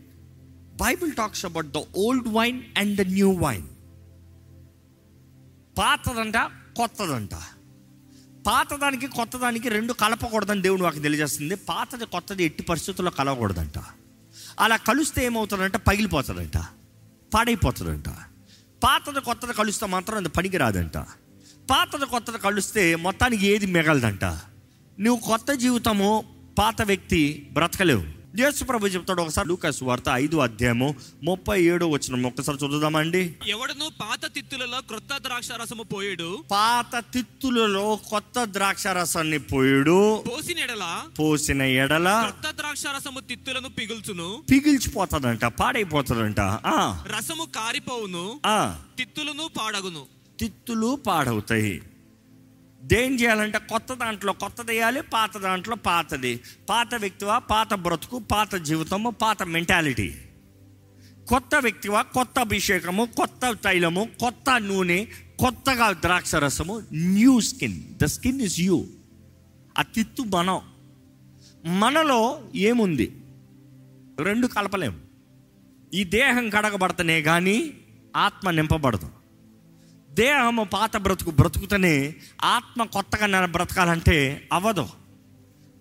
Bible 0.75 1.13
talks 1.13 1.45
about 1.45 1.67
the 1.67 1.77
old 1.97 2.29
wine 2.29 2.63
and 2.79 2.97
the 2.97 3.01
new 3.01 3.33
wine 3.33 3.69
పాతదంట 5.79 6.37
కొత్తదంట. 6.77 7.35
పాతదానికి 8.47 9.07
కొత్తదానికి 9.07 9.69
రెండు 9.69 9.93
కలపకూడదని 9.93 10.63
దేవుడు 10.63 10.83
వాకి 10.83 11.01
తెలియజేస్తుంది. 11.01 11.55
పాతది 11.55 12.07
కొత్తది 12.07 12.45
ఎట్టి 12.45 12.63
పరిస్థితుల్లో 12.63 13.11
కలవకూడదంట. 13.11 13.79
అలా 14.61 14.77
కలిస్తే 14.77 15.25
ఏమవుతుందంట? 15.25 15.77
పగిలిపోతుందంట. 15.77 16.57
పాడైపోతుందంట. 17.35 18.09
పాతది 18.85 19.21
కొత్తది 19.21 19.53
కలుస్తే 19.53 19.87
మాత్రం 19.87 20.17
అది 20.17 20.29
పనికి 20.29 20.57
రాదంట 20.57 20.99
పాతది 21.71 22.07
కొత్తది 22.07 22.39
కలిస్తే 22.39 22.95
మొత్తానికి 22.95 23.47
ఏది 23.47 23.67
మిగలదంట? 23.67 24.25
నువ్వు 25.01 25.17
కొత్త 25.17 25.53
జీవితము 25.53 26.25
పాత 26.59 26.83
వ్యక్తి 26.83 27.51
బ్రతకలేవు. 27.53 28.24
యేసు 28.39 28.65
ప్రభు 28.65 28.87
చెప్తాడు 28.87 29.23
ఒకసారి 29.23 29.49
లూకాస్ 29.49 29.83
వార్త 29.83 30.05
ఐదు 30.13 30.37
అధ్యాయము 30.37 30.95
ముప్పై 31.23 31.63
ఏడు 31.63 31.85
వచ్చిన 31.87 32.27
ఒక్కసారి 32.27 32.59
చూద్దామండి 32.65 33.37
ఎవడను 33.49 33.91
పాత 34.01 34.35
తిత్తులలో 34.35 34.81
క్రొత్త 34.81 35.19
ద్రాక్ష 35.19 35.49
రసము 35.53 35.83
పోయేడు? 35.83 36.45
పాత 36.51 37.05
తిత్తులలో 37.15 37.99
కొత్త 38.11 38.45
ద్రాక్ష 38.45 38.87
రసాన్ని 38.87 39.39
పోయుడు. 39.39 40.25
పోసిన 40.29 40.59
ఎడల? 40.59 41.03
పోసిన 41.21 41.63
ఎడల? 41.63 42.21
క్రొత్త 42.21 42.57
ద్రాక్ష 42.57 42.83
రసము 42.97 43.21
తిత్తులను 43.21 43.69
పిగుల్చును. 43.69 44.43
పిగిల్చిపోతుందంట 44.51 45.45
పాడైపోతుందంట 45.45 46.41
ఆ, 46.41 47.05
రసము 47.07 47.45
కారిపోవును. 47.45 48.41
ఆ, 48.47 48.79
తిత్తులను 48.99 49.51
పాడగును. 49.59 50.07
తిత్తులు 50.41 50.99
పాడవుతాయి. 51.07 51.83
దేం 52.85 53.15
చేయాలంటే 53.15 53.59
కొత్త 53.59 53.95
దాంట్లో 53.95 54.33
కొత్తది 54.33 54.73
వేయాలి 54.73 55.03
పాత 55.03 55.39
దాంట్లో 55.39 55.77
పాతది. 55.77 56.41
పాత 56.69 56.95
వ్యక్తివా 56.95 57.39
పాత 57.39 57.75
బ్రతుకు 57.75 58.19
పాత 58.19 58.55
జీవితము 58.55 59.11
పాత 59.11 59.43
మెంటాలిటీ. 59.43 60.15
కొత్త 61.29 61.55
వ్యక్తివా 61.55 62.03
కొత్త 62.03 62.39
అభిషేకము 62.39 63.05
కొత్త 63.05 63.57
తైలము 63.65 64.09
కొత్త 64.21 64.61
నూనె 64.61 65.05
కొత్తగా 65.39 65.93
ద్రాక్ష 65.93 66.35
రసము 66.35 66.83
new 66.93 67.41
skin 67.41 67.83
the 68.03 68.05
skin 68.05 68.41
is 68.41 68.61
you 68.61 68.87
ఆ 69.79 69.83
తిత్తు 69.83 70.23
మనం. 70.23 70.61
మనలో 71.81 72.45
ఏముంది? 72.55 73.17
రెండు 74.19 74.47
కలపలేము 74.47 74.99
ఈ 75.95 76.05
దేహం 76.05 76.51
కడగబడతనే 76.51 77.23
కానీ 77.23 77.71
ఆత్మ 78.17 78.51
నింపబడదు. 78.51 79.24
దేహము 80.15 80.65
పాత 80.65 80.97
బ్రతుకు 80.97 81.31
బ్రతుకుతనే 81.31 82.15
ఆత్మ 82.45 82.85
కొత్తగా 82.85 83.27
నన్ను 83.27 83.53
బ్రతకాలంటే 83.53 84.49
అవ్వదు 84.53 84.89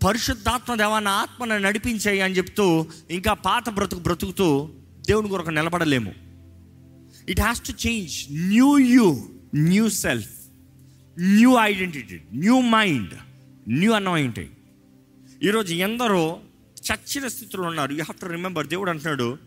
పరిశుద్ధాత్మ 0.05 0.75
దేవాన్ని 0.75 1.09
ఆత్మను 1.09 1.57
నడిపించాయి 1.57 2.21
అని 2.21 2.33
చెప్తూ 2.33 2.85
ఇంకా 3.09 3.33
పాత 3.33 3.69
బ్రతుకు 3.69 4.01
బ్రతుకుతూ 4.01 4.69
దేవుని 5.07 5.29
కొరకు 5.29 5.49
నిలబడలేము. 5.49 6.13
It 7.29 7.39
has 7.39 7.61
to 7.61 7.87
change 7.87 8.25
new 8.31 8.77
you 8.77 9.29
new 9.55 9.89
self 9.89 10.29
new 11.19 11.57
identity 11.57 12.19
new 12.33 12.61
mind 12.61 13.13
new 13.69 13.91
anointing 13.91 14.53
ఈరోజు 15.43 15.73
ఎందరో 15.73 16.39
చచ్చిన 16.87 17.27
స్థితిలో 17.27 17.63
ఉన్నారు. 17.63 17.91
యూ 17.91 17.97
హ్యావ్ 17.97 18.19
టు 18.19 18.25
రిమెంబర్ 18.25 18.67
దేవుడు 18.67 18.89
అంటున్నాడు 18.89 19.37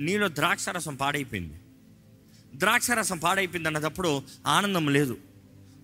నీలో 0.00 0.28
ద్రాక్షారసం 0.28 0.94
పాడైపోయింది. 0.94 1.54
ద్రాక్షరసం 2.54 3.18
పాడైపోయింది 3.18 3.68
అన్నప్పుడు 3.68 4.22
ఆనందం 4.46 4.88
లేదు. 4.88 5.16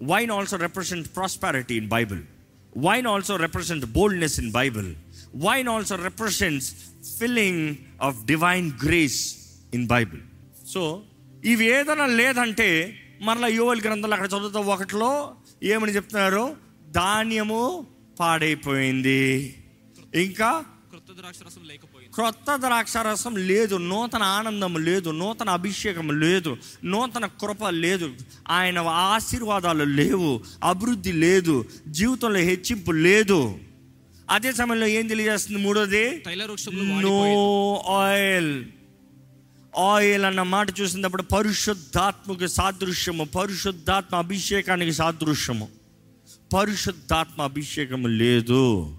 Wine 0.02 0.30
also 0.30 0.56
represent 0.56 1.08
prosperity 1.16 1.76
in 1.76 1.88
Bible 1.88 2.22
wine 2.78 3.06
also 3.06 3.36
represent 3.36 3.86
boldness 3.86 4.40
in 4.40 4.52
Bible 4.52 4.94
wine 5.36 5.68
also 5.68 5.96
represents 5.96 6.74
filling 7.18 7.76
of 8.02 8.24
divine 8.24 8.72
grace 8.84 9.36
in 9.74 9.86
Bible 9.86 10.20
so 10.66 11.02
ఇవి 11.44 11.64
ఏదైనా 11.64 12.06
లేదంటే 12.06 13.00
మరలా 13.22 13.46
యువల్ 13.46 13.80
గ్రంథాలు 13.80 14.12
అక్కడ 14.12 14.28
చదువుతా 14.28 14.60
ఒకటిలో 14.60 15.34
ఏమని 15.62 15.94
చెప్తున్నారు? 15.94 16.56
ధాన్యము 16.90 17.86
పాడైపోయింది. 18.20 19.54
ఇంకా 20.14 20.64
కృత 20.90 21.16
ద్రాక్షరసం 21.16 21.64
లేకపోయింది. 21.64 21.97
క్రొత్త 22.14 22.56
ద్రాక్షారసం 22.56 23.36
లేదు 23.36 23.76
నూతన 23.76 24.22
ఆనందం 24.22 24.84
లేదు 24.84 25.10
నూతన 25.10 25.50
అభిషేకం 25.50 26.20
లేదు 26.20 26.56
నూతన 26.84 27.26
కృప 27.26 27.68
లేదు 27.68 28.14
ఆయన 28.50 28.78
ఆశీర్వాదాలు 28.78 29.84
లేవు 29.84 30.40
అభివృద్ధి 30.64 31.12
లేదు 31.12 31.64
జీవితంలో 31.88 32.38
హెచ్చింపు 32.38 32.92
లేదు. 32.92 33.58
అదే 34.30 34.52
సమయంలో 34.52 34.86
ఏం 34.86 35.06
తెలియజేస్తుంది 35.06 35.60
మూడోది? 35.62 36.24
నో. 37.00 37.84
ఆయిల్. 37.90 38.64
ఆయిల్ 39.78 40.24
అన్న 40.24 40.42
మాట 40.42 40.80
చూసినప్పుడు 40.80 41.22
పరిశుద్ధాత్మకు 41.22 42.46
సాదృశ్యము 42.46 43.24
పరిశుద్ధాత్మ 43.24 44.16
అభిషేకానికి 44.16 44.92
సాదృశ్యము. 44.92 45.68
పరిశుద్ధాత్మ 46.54 47.42
అభిషేకము 47.42 48.08
లేదు. 48.08 48.96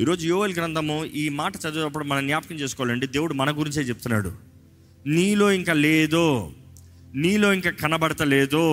ఈరోజు 0.00 0.22
యోవల్ 0.26 0.54
గ్రంథము 0.56 0.94
ఈ 1.14 1.28
మాట 1.38 1.52
చదివేటప్పుడు 1.62 2.06
మనం 2.10 2.22
జ్ఞాపకం 2.26 2.56
చేసుకోవాలండి 2.60 3.06
దేవుడు 3.14 3.34
మన 3.40 3.50
గురించే 3.58 3.82
చెప్తున్నాడు 3.88 4.30
నీలో 5.10 5.46
ఇంకా 5.58 5.74
లేదు 5.84 6.24
నీలో 7.16 7.48
ఇంకా 7.56 7.70
కనబడతలేదు 7.80 8.64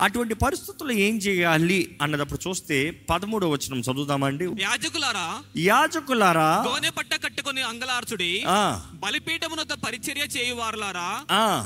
అటువంటి 0.00 0.34
పరిస్థితుల్లో 0.42 0.94
ఏం 1.04 1.14
చేయాలి 1.24 1.78
అన్నదప్పుడు 2.02 2.40
చూస్తే 2.44 2.78
పదమూడవ 3.08 3.50
వచనం 3.52 3.80
చదువుదామండి 3.86 4.46
యాజకులారా 4.62 5.26
యాజకులారా 5.62 6.48
గోనె 6.66 6.90
పట్ట 6.90 7.12
కట్టుకొని 7.22 7.62
అంగలార్చుడి 7.62 8.30
ఆ, 8.50 8.60
బలిపీఠమునొద్ద 8.96 9.74
పరిచర్య 9.84 10.24
చేయువారులారా. 10.34 11.08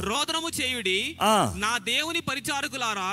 రోదనము 0.04 0.50
చేయుడి 0.61 0.99
ఆ. 1.25 1.35
నా 1.59 1.73
దేవుని 1.88 2.23
పరిచారకులారా 2.30 3.11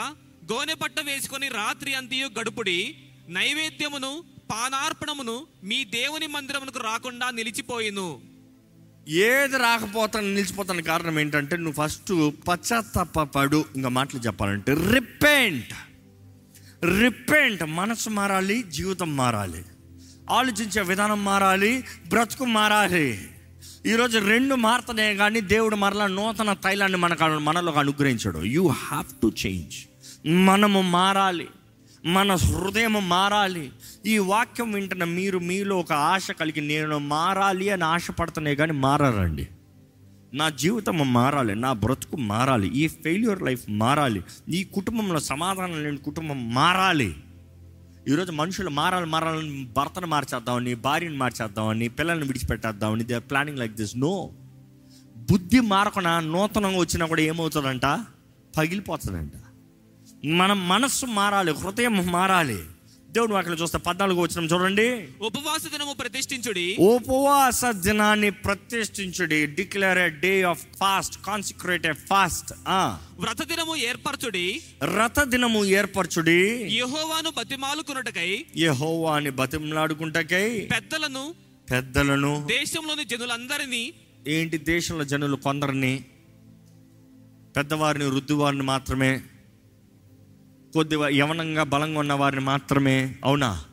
గోనె 0.51 0.75
పట్ట 0.75 0.99
వేసుకొని 1.07 1.47
రాత్రి 1.57 1.93
అంతయు 1.95 2.27
గడుపుడి 2.37 2.79
నైవేద్యమును 3.29 4.11
పానార్పణమును 4.51 5.47
మీ 5.63 5.83
దేవుని 5.83 6.27
మందిరమునకు 6.27 6.79
రాకుండా 6.79 7.31
నిలిచిపోయిను. 7.31 8.19
ఏది 9.07 9.57
రాకపోతాను 9.57 10.27
నిలిచిపోతాను 10.27 10.83
కారణం 10.83 11.19
ఏంటంటే 11.19 11.57
నువ్వు 11.57 11.87
ఫస్ట్ 11.87 12.31
పశ్చాత్తాపడు 12.47 13.65
ఇంకా 13.75 13.89
మాటలు 13.89 14.19
చెప్పాలంటే 14.19 14.73
రిపెంట్. 14.73 15.73
రిపెంట్. 16.99 17.63
మనసు 17.63 18.09
మారాలి 18.09 18.63
జీవితం 18.63 19.17
మారాలి. 19.17 19.65
ఆలోచించే 20.29 20.81
విధానం 20.81 21.23
మారాలి 21.23 21.83
బ్రతుకు 22.07 22.45
మారాలి. 22.45 23.27
ఈరోజు 23.85 24.19
రెండు 24.19 24.55
మారుతున్నాయి 24.55 25.15
కానీ 25.15 25.41
దేవుడు 25.41 25.75
మరలా 25.75 26.07
నూతన 26.07 26.53
తైలాన్ని 26.53 26.97
మనకు 26.97 27.23
మనలోకి 27.23 27.79
అనుగ్రహించాడు. 27.79 28.39
యూ 28.39 28.67
హ్యావ్ 28.67 29.05
టు 29.21 29.31
చేంజ్ 29.45 29.75
మనము 30.27 30.81
మారాలి. 30.81 31.47
మన 32.05 32.35
హృదయం 32.35 33.09
మారాలి. 33.09 33.71
ఈ 34.07 34.17
వాక్యం 34.17 34.71
వింటున్న 34.71 35.03
మీరు 35.03 35.39
మీలో 35.39 35.79
ఒక 35.79 35.93
ఆశ 35.93 36.31
కలిగి 36.31 36.61
నేను 36.61 36.97
మారాలి 36.97 37.69
అని 37.69 37.83
ఆశపడుతున్నాయి 37.83 38.55
కానీ 38.55 38.71
మారారండి. 38.71 39.47
నా 40.33 40.49
జీవితం 40.49 41.13
మారాలి 41.13 41.55
నా 41.55 41.73
బ్రతుకు 41.73 42.17
మారాలి 42.17 42.67
ఈ 42.67 42.87
ఫెయిల్యూర్ 42.87 43.43
లైఫ్ 43.43 43.63
మారాలి 43.69 44.23
ఈ 44.49 44.63
కుటుంబంలో 44.63 45.19
సమాధానం 45.19 45.83
లేని 45.83 45.97
కుటుంబం 45.97 46.53
మారాలి. 46.53 47.15
ఈరోజు 48.07 48.31
మనుషులు 48.31 48.69
మారాలి 48.69 49.05
మారాలని 49.05 49.69
భర్తను 49.77 50.07
మార్చేద్దామని 50.07 50.75
భార్యను 50.75 51.17
మార్చేద్దామని 51.17 51.87
పిల్లల్ని 51.87 52.27
విడిచిపెట్టేద్దామని 52.27 53.03
they 53.03 53.19
planning 53.19 53.59
like 53.59 53.73
this 53.73 53.97
no 53.97 54.29
బుద్ధి 55.17 55.59
మారకుండా 55.59 56.19
నూతనంగా 56.19 56.79
వచ్చినా 56.79 57.05
కూడా 57.05 57.21
ఏమవుతుందంట? 57.21 57.85
పగిలిపోతుందంట. 58.57 59.31
మన 60.25 60.53
మనస్సు 60.53 61.05
మారాలి 61.05 61.51
హృదయం 61.51 62.11
మారాలి. 62.11 62.59
దేవుడు 63.11 63.33
వాటిలో 63.33 63.55
చూస్తే 63.55 63.77
పద్నాలుగు 63.77 64.21
వచ్చిన 64.21 64.45
చూడండి. 64.45 65.07
ఉపవాస 65.21 65.63
దినము 65.63 65.93
ప్రతిష్ఠించుడి. 65.93 66.77
ఉపవాస 66.79 67.65
దినాన్ని 67.65 68.29
ప్రతిష్ఠించుడి. 68.29 69.45
Declare 69.45 70.13
day 70.13 70.41
of 70.41 70.65
fast 70.79 71.21
consecrate 71.25 71.87
fast 71.93 72.53
వ్రత 73.19 73.43
దినము 73.43 73.75
ఏర్పరచుడి. 73.75 74.61
రథ 74.83 75.23
దినము 75.23 75.65
ఏర్పరచుడి. 75.65 76.67
యెహోవాను 76.75 77.29
బతిమాలుకున్నటకై 77.29 78.45
యెహోవాని 78.57 79.29
బతిమలాడుకుంటకై. 79.29 80.59
పెద్దలను. 80.59 81.35
పెద్దలను. 81.71 82.47
దేశంలోని 82.51 83.05
జనులందరినీ. 83.05 83.93
ఏంటి 84.27 84.57
దేశంలో 84.57 85.03
జనులు 85.03 85.35
కొందరిని? 85.35 86.03
పెద్దవారిని 87.57 88.05
వృద్ధువారిని 88.05 88.63
మాత్రమే. 88.63 89.21
కొద్ది 90.77 90.95
యవనంగా 91.17 91.63
బలంగా 91.63 91.99
ఉన్న 91.99 92.13
వారిని 92.13 92.41
మాత్రమే. 92.41 93.15
అవునా? 93.23 93.63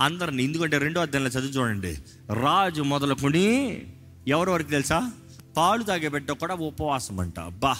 అందరిని 0.00 0.44
ఎందుకంటే 0.44 0.78
రెండో 0.78 1.00
అధ్యాయంలో 1.00 1.30
చదివి 1.30 1.52
చూడండి. 1.52 1.98
రాజు 2.32 2.82
మొదలుకొని 2.82 3.82
ఎవరి 4.28 4.50
వరకు 4.50 4.70
తెలుసా? 4.70 5.12
పాలు 5.56 5.82
తాగే 5.82 6.08
బిడ్డ 6.08 6.32
కూడా 6.32 6.54
ఉపవాసం 6.54 7.20
అంట. 7.20 7.40
బా. 7.40 7.76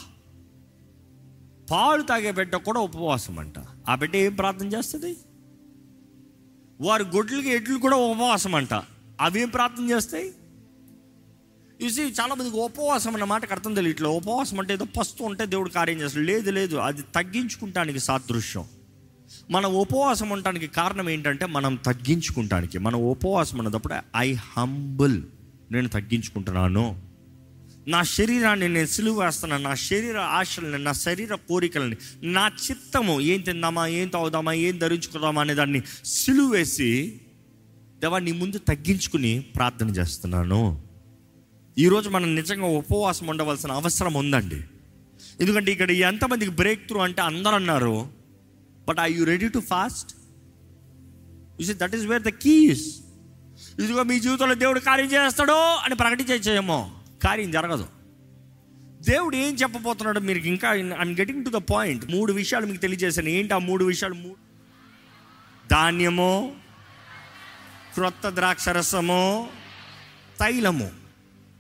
పాలు 1.71 2.03
తాగే 2.03 2.33
బిడ్డ 2.33 2.57
కూడా 2.57 2.81
ఉపవాసం 2.81 3.39
అంట. 3.39 3.55
ఆ 3.89 3.95
బిడ్డ 3.95 4.17
ఏం 4.17 4.35
ప్రార్థన 4.35 4.67
చేస్తుంది? 4.67 5.17
వారి 6.81 7.05
గొడ్లకి 7.05 7.51
ఎడ్లు 7.51 7.79
కూడా 7.79 7.97
ఉపవాసం 7.97 8.55
అంట. 8.55 8.75
అవి 9.21 9.41
ఏం 9.41 9.49
ప్రార్థన 9.49 9.91
చేస్తాయి? 9.91 10.33
యూసి 11.83 12.03
చాలా 12.03 12.35
మందికి 12.35 12.57
ఉపవాసం 12.57 13.13
అన్న 13.13 13.25
మాటకు 13.25 13.53
అర్థం 13.53 13.75
తెలియట్లే 13.75 14.09
ఉపవాసం 14.09 14.61
అంటే 14.61 14.75
ఏదో 14.75 14.85
పస్తు 14.85 15.23
ఉంటే 15.25 15.47
దేవుడు 15.47 15.69
కార్యం 15.69 16.01
చేస్తాడు. 16.01 16.25
లేదు 16.25 16.51
లేదు. 16.51 16.77
అది 16.77 17.03
తగ్గించుకుంటానికి 17.03 17.99
సాదృశ్యం. 17.99 18.65
మన 19.51 19.67
ఉపవాసం 19.67 20.31
ఉండటానికి 20.31 20.67
కారణం 20.67 21.11
ఏంటంటే 21.11 21.47
మనం 21.47 21.75
తగ్గించుకుంటానికి. 21.75 22.79
మన 22.79 22.97
ఉపవాసం 22.97 23.61
అన్నప్పుడు 23.61 23.95
ఐ 24.17 24.33
హంబుల్ 24.33 25.23
నేను 25.73 25.89
తగ్గించుకుంటున్నాను. 25.89 27.01
నా 27.89 28.03
శరీరాన్ని 28.03 28.69
నేను 28.69 28.87
సిలువ 28.87 29.25
వేస్తున్నాను 29.25 29.63
నా 29.63 29.75
శరీర 29.75 30.19
ఆశల్ని 30.19 30.79
నా 30.79 30.93
శరీర 30.93 31.35
కోరికల్ని 31.35 31.97
నా 32.23 32.51
చిత్తము 32.71 33.21
ఏం 33.21 33.41
తిందామా 33.41 33.87
ఏం 33.87 34.09
తాగుదామా 34.09 34.53
ఏం 34.53 34.79
ధరించుకుందామా 34.79 35.41
అనే 35.41 35.55
దాన్ని 35.55 35.83
సిలువేసి 36.05 37.21
దేవా 37.99 38.19
నీ 38.19 38.33
ముందు 38.33 38.59
తగ్గించుకుని 38.59 39.41
ప్రార్థన 39.41 39.89
చేస్తున్నాను. 39.91 40.90
ఈరోజు 41.81 42.09
మనం 42.09 42.35
నిజంగా 42.35 42.67
ఉపవాసం 42.67 43.27
ఉండవలసిన 43.27 43.73
అవసరం 43.73 44.15
ఉందండి. 44.15 44.65
ఎందుకంటే 45.41 45.73
ఇక్కడ 45.73 45.91
ఎంతమందికి 45.91 46.51
బ్రేక్ 46.51 46.87
త్రూ 46.89 47.01
అంటే 47.01 47.23
అందరు 47.23 47.55
అన్నారు 47.55 48.09
but 48.89 48.99
I 49.01 49.15
you 49.15 49.25
ready 49.25 49.49
to 49.49 49.59
fast 49.59 50.11
you 51.61 51.75
that 51.77 51.95
is 51.95 52.05
where 52.07 52.23
the 52.23 52.29
keys 52.29 52.85
ఇదిగో 53.81 54.03
మీ 54.03 54.21
జీవితంలో 54.21 54.55
దేవుడు 54.55 54.81
కార్యం 54.81 55.07
చేస్తాడో 55.07 55.59
అని 55.85 55.95
ప్రకటించేమో 55.95 56.91
కార్యం 57.23 57.51
జరగదు. 57.51 57.87
దేవుడు 59.09 59.37
ఏం 59.37 59.55
చెప్పబోతున్నాడు 59.55 60.21
మీరు 60.21 60.39
ఇంకా 60.39 60.75
I'm 60.75 61.17
getting 61.21 61.45
to 61.45 61.51
the 61.51 61.61
point 61.73 62.11
మూడు 62.11 62.33
విషయాలు 62.33 62.67
మీకు 62.67 62.81
తెలియజేశాను. 62.81 63.29
ఏంటి 63.29 63.55
ఆ 63.55 63.59
మూడు 63.59 63.85
విషయాలు? 63.85 64.15
మూడు 64.15 64.37
ధాన్యము 65.71 66.53
క్రొత్త 67.95 68.29
ద్రాక్షరసము 68.29 69.49
తైలము. 70.41 71.00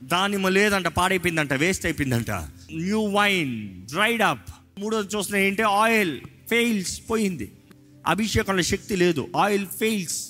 దానిమ 0.02 0.48
లేదంట 0.48 0.86
పాడైపోయిందంట 0.86 1.52
వేస్ట్ 1.52 1.86
అయిపోయిందంట. 1.86 2.30
న్యూ 2.72 3.08
వైన్ 3.08 3.86
డ్రైడ్ 3.86 4.22
అప్ 4.22 4.50
మూడోది 4.78 5.16
చూసిన 5.16 5.36
ఏంటి 5.36 5.62
ఆయిల్ 5.62 6.20
ఫెయిల్స్ 6.50 7.00
పోయింది. 7.10 7.52
అభిషేకంలో 8.06 8.62
శక్తి 8.62 8.96
లేదు. 8.96 9.28
ఆయిల్ 9.36 9.66
ఫెయిల్స్ 9.66 10.28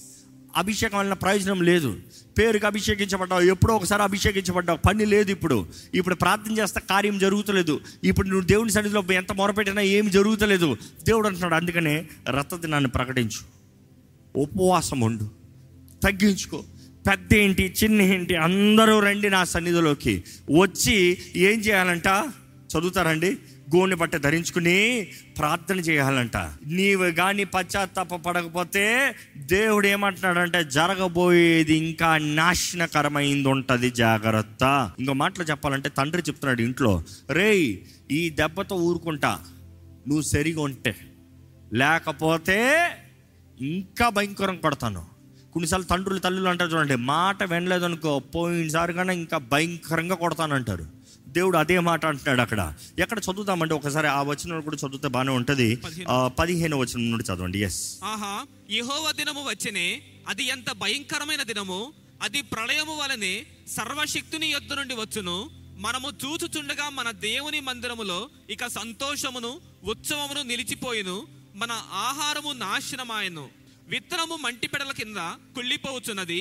అభిషేకం 0.57 0.99
వలన 0.99 1.13
ప్రయోజనం 1.13 1.63
లేదు. 1.63 1.97
పేరుకి 2.39 2.67
అభిషేకించబడ్డావు. 2.67 3.41
ఎప్పుడో 3.41 3.75
ఒకసారి 3.75 4.03
అభిషేకించబడ్డావు. 4.03 4.79
పని 4.79 5.07
లేదు 5.07 5.31
ఇప్పుడు. 5.31 5.67
ఇప్పుడు 5.95 6.15
ప్రార్థన 6.15 6.53
చేస్తే 6.53 6.81
కార్యం 6.91 7.19
జరుగుతలేదు. 7.19 7.81
ఇప్పుడు 8.05 8.29
నువ్వు 8.29 8.47
దేవుని 8.47 8.73
సన్నిధిలో 8.73 9.13
ఎంత 9.13 9.33
మొరపెట్టినా 9.33 9.83
ఏమి 9.83 10.11
జరుగుతలేదు. 10.11 10.77
దేవుడు 11.03 11.27
అంటున్నాడు 11.27 11.55
అందుకనే 11.55 12.07
రథదినాన్ని 12.31 12.91
ప్రకటించు. 12.91 13.61
ఉపవాసం 14.37 15.01
ఉండు. 15.01 15.31
తగ్గించుకో. 16.03 16.65
పెద్ద 17.09 17.35
ఏంటి 17.35 17.75
చిన్న 17.85 18.03
ఏంటి 18.03 18.37
అందరూ 18.37 19.01
రండి 19.01 19.31
నా 19.31 19.45
సన్నిధిలోకి. 19.45 20.25
వచ్చి 20.61 21.19
ఏం 21.37 21.61
చేయాలంట? 21.61 22.07
చదువుతారండి? 22.79 23.37
గోని 23.77 23.95
బట్ట 23.95 24.17
ధరించుకుని 24.17 25.09
ప్రార్థన 25.39 25.81
చేయాలంట. 25.81 26.37
నీవు 26.67 27.11
కానీ 27.11 27.45
పశ్చాత్తాప 27.45 28.15
పడకపోతే 28.15 29.15
దేవుడు 29.37 29.87
ఏమంటున్నాడంటే 29.87 30.65
జరగబోయేది 30.65 31.77
ఇంకా 31.77 32.19
నాశనకరమైంది 32.19 33.49
ఉంటుంది 33.49 33.91
జాగ్రత్త. 33.91 34.93
ఇంకో 34.99 35.13
మాటలు 35.13 35.45
చెప్పాలంటే 35.45 35.89
తండ్రి 35.89 36.23
చెప్తున్నాడు 36.23 36.63
ఇంట్లో 36.63 37.03
రేయ్ 37.31 37.77
ఈ 38.11 38.31
దెబ్బతో 38.31 38.77
ఊరుకుంటా. 38.77 39.41
నువ్వు 40.09 40.21
సరిగా 40.21 40.63
ఉంటే 40.63 40.97
లేకపోతే 41.75 42.87
ఇంకా 43.61 44.09
భయంకరం 44.09 44.57
కొడతాను. 44.57 45.20
కొన్నిసార్లు 45.53 45.87
తండ్రులు 45.87 46.19
తల్లులు 46.19 46.49
అంటారు 46.49 46.71
చూడండి 46.71 46.97
మాట 46.97 47.43
వినలేదు 47.43 47.85
అనుకో 47.85 48.19
పోయినసారి 48.19 48.93
కన్నా 48.93 49.13
ఇంకా 49.13 49.39
భయంకరంగా 49.39 50.15
కొడతానంటారు. 50.15 50.87
దేవుడు 51.29 51.59
అదే 51.59 51.79
మాట 51.79 52.07
అంటున్నాడు 52.07 52.41
అక్కడ. 52.41 52.75
ఎక్కడ 52.99 53.19
చదువుతామంటే 53.19 53.75
ఒకసారి 53.75 54.07
ఆ 54.07 54.23
వచనం 54.23 54.61
కూడా 54.61 54.77
చదివితే 54.77 55.09
బాగానే 55.09 55.33
ఉంటుంది. 55.33 55.79
పదిహేను. 56.39 56.77
వచనం 56.77 57.11
నుండి 57.11 57.25
చదవండి. 57.25 57.63
ఎస్ 57.63 57.99
ఆహా 58.05 58.47
యెహోవా 58.71 59.11
దినము 59.11 59.49
వచ్చెనే 59.49 60.03
అది 60.29 60.45
ఎంత 60.45 60.73
భయంకరమైన 60.73 61.43
దినము. 61.43 61.93
అది 62.23 62.43
ప్రళయము 62.43 62.97
వలనే 62.97 63.47
సర్వశక్తుని 63.69 64.47
యొద్ద 64.47 64.73
నుండి 64.73 64.95
వచ్చును. 64.95 65.51
మనము 65.79 66.11
చూచుచుండగా 66.25 66.89
మన 66.89 67.11
దేవుని 67.11 67.61
మందిరములో 67.61 68.29
ఇక 68.51 68.67
సంతోషమును 68.67 69.61
ఉత్సవమును 69.85 70.43
నిలిచిపోయిను. 70.43 71.23
మన 71.57 71.73
ఆహారము 71.93 72.53
నాశనమాయను. 72.53 73.60
విత్తనము 73.91 74.37
మంటి 74.37 74.67
పెడల 74.67 74.93
కింద 74.93 75.17
కుళ్ళిపోవచ్చున్నది. 75.55 76.41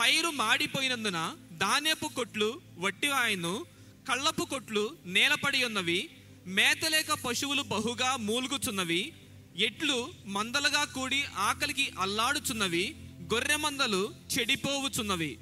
పైరు 0.00 0.30
మాడిపోయినందున 0.30 1.32
ధాన్యపు 1.60 2.08
కొట్లు 2.16 2.60
వట్టివాయను 2.78 3.64
కళ్ళపు 4.08 4.44
కొట్లు 4.44 4.90
నేలపడి 5.06 5.64
ఉన్నవి 5.64 6.10
మేతలేక 6.46 7.12
పశువులు 7.26 7.62
బహుగా 7.62 8.16
మూలుగుచున్నవి. 8.16 9.12
ఎట్లు 9.56 10.08
మందలుగా 10.26 10.84
కూడి 10.84 11.22
ఆకలికి 11.38 11.90
అల్లాడుచున్నవి. 12.00 12.96
గొర్రె 13.34 13.56
మందలు 13.56 14.10
చెడిపోవుచున్నవి. 14.32 15.38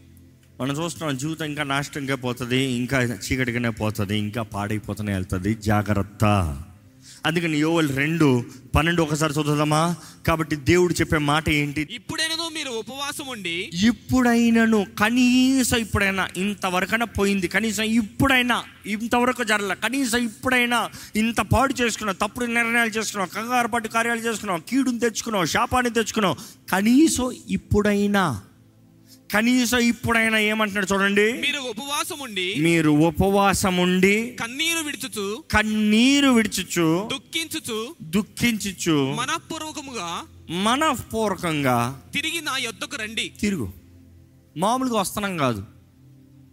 మనం 0.61 0.85
చూస్తున్నాం 0.85 1.17
జీవితం 1.17 1.45
ఇంకా 1.45 1.63
నాశనంగా 1.63 2.15
పోతుంది 2.15 2.63
ఇంకా 2.63 3.03
చీకటిగానే 3.03 3.69
పోతుంది 3.71 4.19
ఇంకా 4.19 4.43
పాడైపోతూనే 4.43 5.13
వెళ్తుంది. 5.13 5.55
జాగ్రత్త. 5.55 6.25
అందుకని 7.27 7.59
యోవల్ 7.59 7.89
రెండు 7.97 8.29
పన్నెండు 8.75 9.03
ఒకసారి 9.03 9.33
చదువుదామా? 9.33 9.81
కాబట్టి 10.27 10.57
దేవుడు 10.57 10.95
చెప్పే 10.95 11.19
మాట 11.27 11.49
ఏంటి? 11.51 11.83
ఇప్పుడైనను 11.91 12.49
మీరు 12.49 12.71
ఉపవాసం 12.71 13.27
ఉండి 13.29 13.55
ఇప్పుడైనాను 13.89 14.87
కనీసం 14.99 15.79
ఇప్పుడైనా 15.79 16.25
ఇంతవరకైనా 16.37 17.05
పోయింది 17.19 17.49
కనీసం 17.49 17.85
ఇప్పుడైనా 18.01 18.57
ఇంతవరకు 18.87 19.45
జరగల 19.45 19.75
కనీసం 19.75 20.21
ఇప్పుడైనా 20.23 20.79
ఇంత 21.17 21.41
పాడు 21.53 21.75
చేసుకున్నావు 21.75 22.19
తప్పుడు 22.19 22.47
నిర్ణయాలు 22.51 22.91
చేసుకున్నావు 22.91 23.31
కంగారు 23.31 23.69
పట్టు 23.69 23.89
కార్యాలు 23.89 24.21
చేసుకున్నావు 24.21 24.61
కీడుని 24.61 24.99
తెచ్చుకున్నావు 24.99 25.45
శాపాన్ని 25.47 25.91
తెచ్చుకున్నావు 25.91 26.37
కనీసం 26.71 27.29
ఇప్పుడైనా 27.51 28.25
కనీసం 29.35 29.79
ఇప్పుడైనా 29.79 30.39
ఏమంటున్నాడు 30.39 30.95
చూడండి. 30.95 31.33
మీరు 31.33 31.59
ఉపవాసం 31.59 32.19
ఉండి 32.21 32.55
మీరు 32.59 32.91
ఉపవాసం 32.91 33.77
ఉండి 33.77 34.37
కన్నీరు 34.41 34.79
విడుచుచు 34.79 35.45
కన్నీరు 35.51 36.29
విడిచుచు 36.29 37.09
దుఃఖించుచు 37.13 37.95
దుఃఖించుచు 38.03 39.15
మనఃపూర్వకముగా 39.15 40.23
మనఃపూర్వకంగా 40.51 42.03
తిరిగి 42.15 42.41
నా 42.41 42.57
యొద్దకు 42.57 42.97
రండి. 42.97 43.33
తిరుగు. 43.41 43.73
మామూలుగా 44.57 45.01
వస్తున్నాం 45.01 45.37
కాదు. 45.37 45.65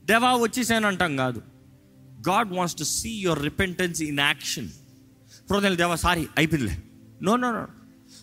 దేవా 0.06 0.36
వచ్చేసాను 0.36 0.88
అంటాం 0.88 1.18
కాదు. 1.18 1.42
God 2.30 2.54
wants 2.54 2.78
to 2.78 2.84
see 2.84 3.10
your 3.10 3.44
repentance 3.44 4.02
in 4.02 4.20
action. 4.20 4.70
హృదయాలు 5.52 5.76
దేవా 5.76 5.96
సారీ 5.96 6.28
అయిపోయిందిలే. 6.38 6.78
No 7.24 7.36
no 7.36 7.52
no. 7.52 7.68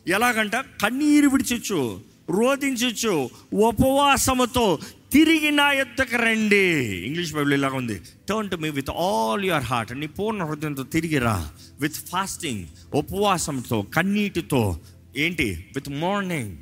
ఎలాగంట 0.08 0.56
కన్నీరు 0.56 1.28
విడిచొచ్చు 1.28 2.11
రోధించచ్చు 2.32 3.30
ఉపవాసముతో 3.52 4.78
తిరిగి 5.12 5.50
నా 5.50 5.72
యుద్ధకు 5.72 6.16
రండి. 6.16 6.96
ఇంగ్లీష్ 7.06 7.32
బైబిల్ 7.32 7.54
ఇలాగ 7.54 7.72
ఉంది. 7.72 8.00
Turn 8.28 8.50
to 8.50 8.56
me 8.56 8.70
with 8.70 8.90
all 8.90 9.44
your 9.44 9.62
heart 9.62 10.00
నీ 10.00 10.06
పూర్ణ 10.06 10.44
హృదయంతో 10.44 10.82
తిరిగి 10.82 11.18
రా. 11.18 11.50
విత్ 11.80 11.94
ఫాస్టింగ్ 11.94 12.66
ఉపవాసంతో 12.94 13.82
కన్నీటితో. 13.82 14.80
ఏంటి? 15.16 15.66
విత్ 15.74 15.88
మార్నింగ్ 15.88 16.56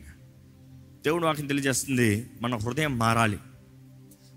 దేవుడు 1.05 1.27
వాకి 1.27 1.43
తెలియజేస్తుంది. 1.43 2.27
మన 2.43 2.57
హృదయం 2.57 2.99
మారాలి. 2.99 3.39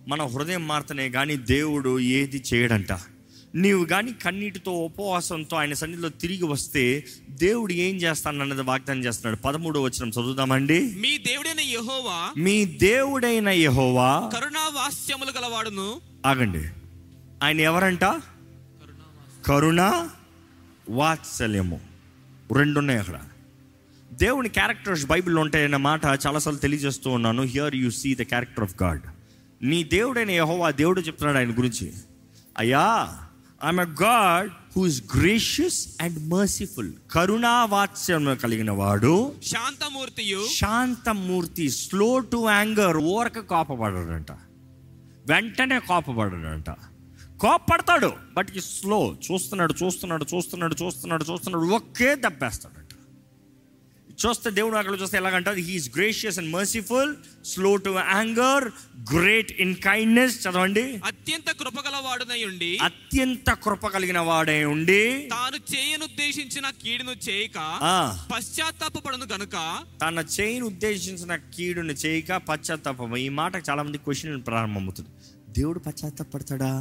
మన 0.08 0.24
హృదయం 0.24 0.68
మారుతనే 0.68 1.10
కానీ 1.10 1.36
దేవుడు 1.36 2.00
ఏది 2.00 2.44
చేయడంట? 2.54 2.92
నీవు 3.56 3.86
కానీ 3.86 4.14
కన్నీటితో 4.14 4.72
ఉపవాసంతో 4.72 5.58
ఆయన 5.58 5.74
సన్నిధిలో 5.74 6.10
తిరిగి 6.10 6.44
వస్తే 6.44 7.06
దేవుడు 7.30 7.74
ఏం 7.74 7.96
చేస్తానన్నది 7.96 8.62
వాగ్దానం 8.62 9.04
చేస్తున్నాడు. 9.04 9.36
పదమూడో 9.36 9.82
వచ్చిన 9.82 10.10
చదువుదామండి. 10.10 10.96
మీ 10.96 11.18
దేవుడైన 11.18 11.60
యెహోవా 11.60 12.34
మీ 12.38 12.66
దేవుడైన 12.66 13.50
యెహోవా 13.50 14.30
కరుణా 14.34 14.72
వాస్యములు 14.74 15.32
గలవాడును. 15.32 16.02
ఆగండి. 16.26 16.70
ఆయన 17.44 17.60
ఎవరంట? 17.60 18.04
కరుణ 19.46 20.10
వాత్సల్యము. 20.90 21.82
రెండు 22.54 22.80
ఉన్నాయి 22.80 23.00
అక్కడ. 23.00 23.20
దేవుని 24.14 24.50
క్యారెక్టర్స్ 24.50 25.06
బైబిల్లో 25.06 25.42
ఉంటాయన్న 25.42 25.78
మాట 25.78 26.06
చాలాసార్లు 26.06 26.60
తెలియజేస్తూ 26.60 27.10
ఉన్నాను. 27.10 27.44
Here 27.44 27.76
you 27.76 27.90
see 27.90 28.16
the 28.16 28.22
character 28.22 28.64
of 28.64 28.84
God 28.84 29.02
నీ 29.62 29.84
దేవుడైన 29.84 30.32
యెహోవా 30.32 30.72
దేవుడు 30.72 31.02
చెప్తున్నాడు 31.02 31.38
ఆయన 31.38 31.58
గురించి. 31.58 31.94
అయ్యా 32.58 33.18
I am 33.66 33.80
a 33.80 33.88
God 34.02 34.50
who 34.78 34.86
is 34.86 35.18
gracious 35.18 35.88
and 36.02 36.30
merciful 36.30 36.94
కరుణా 37.12 37.66
వాత్సల్యం 37.66 38.36
కలిగిన 38.36 38.72
వాడు. 38.72 39.34
శాంతమూర్తియు 39.44 40.48
శాంతమూర్తి 40.48 41.70
స్లో 41.70 42.20
టు 42.20 42.50
యాంగర్ 42.50 42.98
ఓరక 42.98 43.40
కోపపడాడంట. 43.40 44.32
వెంటనే 45.28 45.80
కోపపడాడంట. 45.80 46.70
కోపడతాడు 47.40 48.14
బట్ 48.34 48.48
ఈ 48.58 48.60
స్లో 48.60 49.16
చూస్తున్నాడు 49.32 49.74
చూస్తున్నాడు 49.84 50.26
చూస్తున్నాడు 50.36 50.76
చూస్తున్నాడు 50.84 51.24
చూస్తున్నాడు 51.24 51.66
ఒకే 51.74 52.16
దెబ్బేస్తాడంట 52.16 52.83
చూస్తే 54.22 54.50
దేవుడు 54.58 54.76
అక్కడ 54.76 54.96
చూస్తే 55.02 55.18
ఎలాగంట 55.18 55.50
he is 55.50 55.90
gracious 55.96 56.40
and 56.40 56.52
merciful 56.52 57.12
slow 57.46 57.76
to 57.76 57.90
anger 57.90 58.66
great 59.14 59.52
in 59.62 59.76
kindness 59.76 60.36
చదవండి. 60.48 60.84
అత్యంత 61.06 61.50
కృపగలవాడునై 61.52 62.44
ఉండి 62.44 62.78
అత్యంత 62.78 63.50
కృప 63.64 63.88
కలిగిన 63.88 64.20
వాడే 64.20 64.66
ఉండి 64.66 65.04
తాను 65.32 65.60
చేయనుద్దేశించిన 65.76 66.70
కీడును 66.84 67.16
చేయక 67.30 67.60
పశ్చాత్తాపడను 68.34 69.28
గనుక 69.34 69.56
తన 70.02 70.26
చేయను 70.36 70.66
ఉద్దేశించిన 70.66 71.36
కీడుని 71.36 71.94
చేయక 71.94 72.38
పశ్చాత్తాపం. 72.50 73.18
ఈ 73.18 73.30
మాటకు 73.30 73.66
చాలా 73.70 73.84
మంది 73.84 73.98
క్వశ్చన్ 73.98 74.44
ప్రారంభమవుతుంది. 74.48 75.10
దేవుడు 75.50 75.80
పశ్చాత్తాపడతాడా 75.80 76.74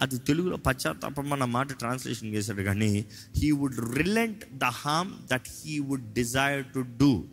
అది 0.00 0.18
తెలుగులో 0.18 0.56
పశ్చాత్తాపం 0.56 1.32
అన్న 1.32 1.44
మాట 1.44 1.72
ట్రాన్స్లేషన్ 1.72 2.34
చేశాడు 2.34 2.62
కానీ 2.62 3.04
he 3.36 3.50
would 3.50 3.96
relent 3.98 4.44
the 4.58 4.64
harm 4.64 5.12
that 5.32 5.44
he 5.64 5.78
would 5.78 6.12
desire 6.12 6.64
to 6.74 6.80
do 6.80 7.24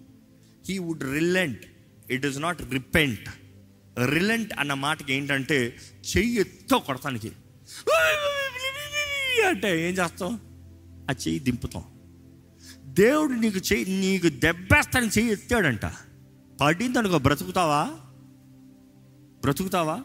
he 0.69 0.77
would 0.77 1.03
relent 1.03 1.65
it 2.11 2.25
is 2.25 2.37
not 2.37 2.61
repent 2.71 3.29
relent 4.05 4.53
అన్న 4.59 4.73
మాటకి 4.73 5.13
ఏంటంటే 5.13 5.77
చెయ్యి 6.17 6.35
ఎత్తో 6.35 6.79
కొడతానికి. 6.79 7.31
అంటే 9.47 9.89
ఏం 9.89 9.93
చేస్తాం? 9.93 10.39
ఆ 11.09 11.13
చెయ్యి 11.13 11.39
దింపుతాం. 11.39 11.83
దేవుడు 12.85 13.33
నీకు 13.33 13.57
చెయ్యి 13.57 13.99
నీకు 13.99 14.27
దెబ్బేస్తాను 14.27 15.05
చెయ్యి 15.05 15.31
ఎత్తాడంట. 15.31 15.85
పడింది 16.61 16.99
అనుకో 16.99 17.17
బ్రతుకుతావా? 17.17 17.81
బ్రతుకుతావా? 19.41 20.03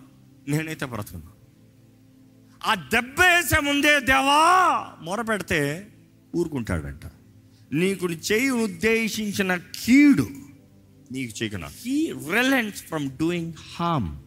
నేనైతే 0.48 0.86
బ్రతుకున్నాను 0.86 1.37
ఆ 2.66 2.74
దెబ్బ 2.74 3.20
వేసే 3.20 3.60
ముందే 3.60 4.00
దేవా 4.00 4.40
మొరపెడితే 5.02 5.88
ఊరుకుంటాడంట. 6.36 7.04
నీకు 7.72 8.06
చేయి 8.10 8.50
ఉద్దేశించిన 8.50 9.56
కీడు 9.56 10.26
నీకు 11.12 11.42
చేయకున్నా 11.42 11.68
he 11.68 12.12
relents 12.32 12.82
from 12.82 13.10
doing 13.10 13.52
harm 13.74 14.18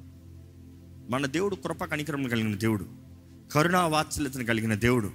మన 1.12 1.26
దేవుడు 1.26 1.56
కృప 1.56 1.84
కనికరం 1.84 2.28
కలిగిన 2.28 2.56
దేవుడు 2.56 2.86
కరుణా 3.54 3.88
వాత్సల్యతను 3.88 4.46
కలిగిన 4.46 4.74
దేవుడు 4.74 5.12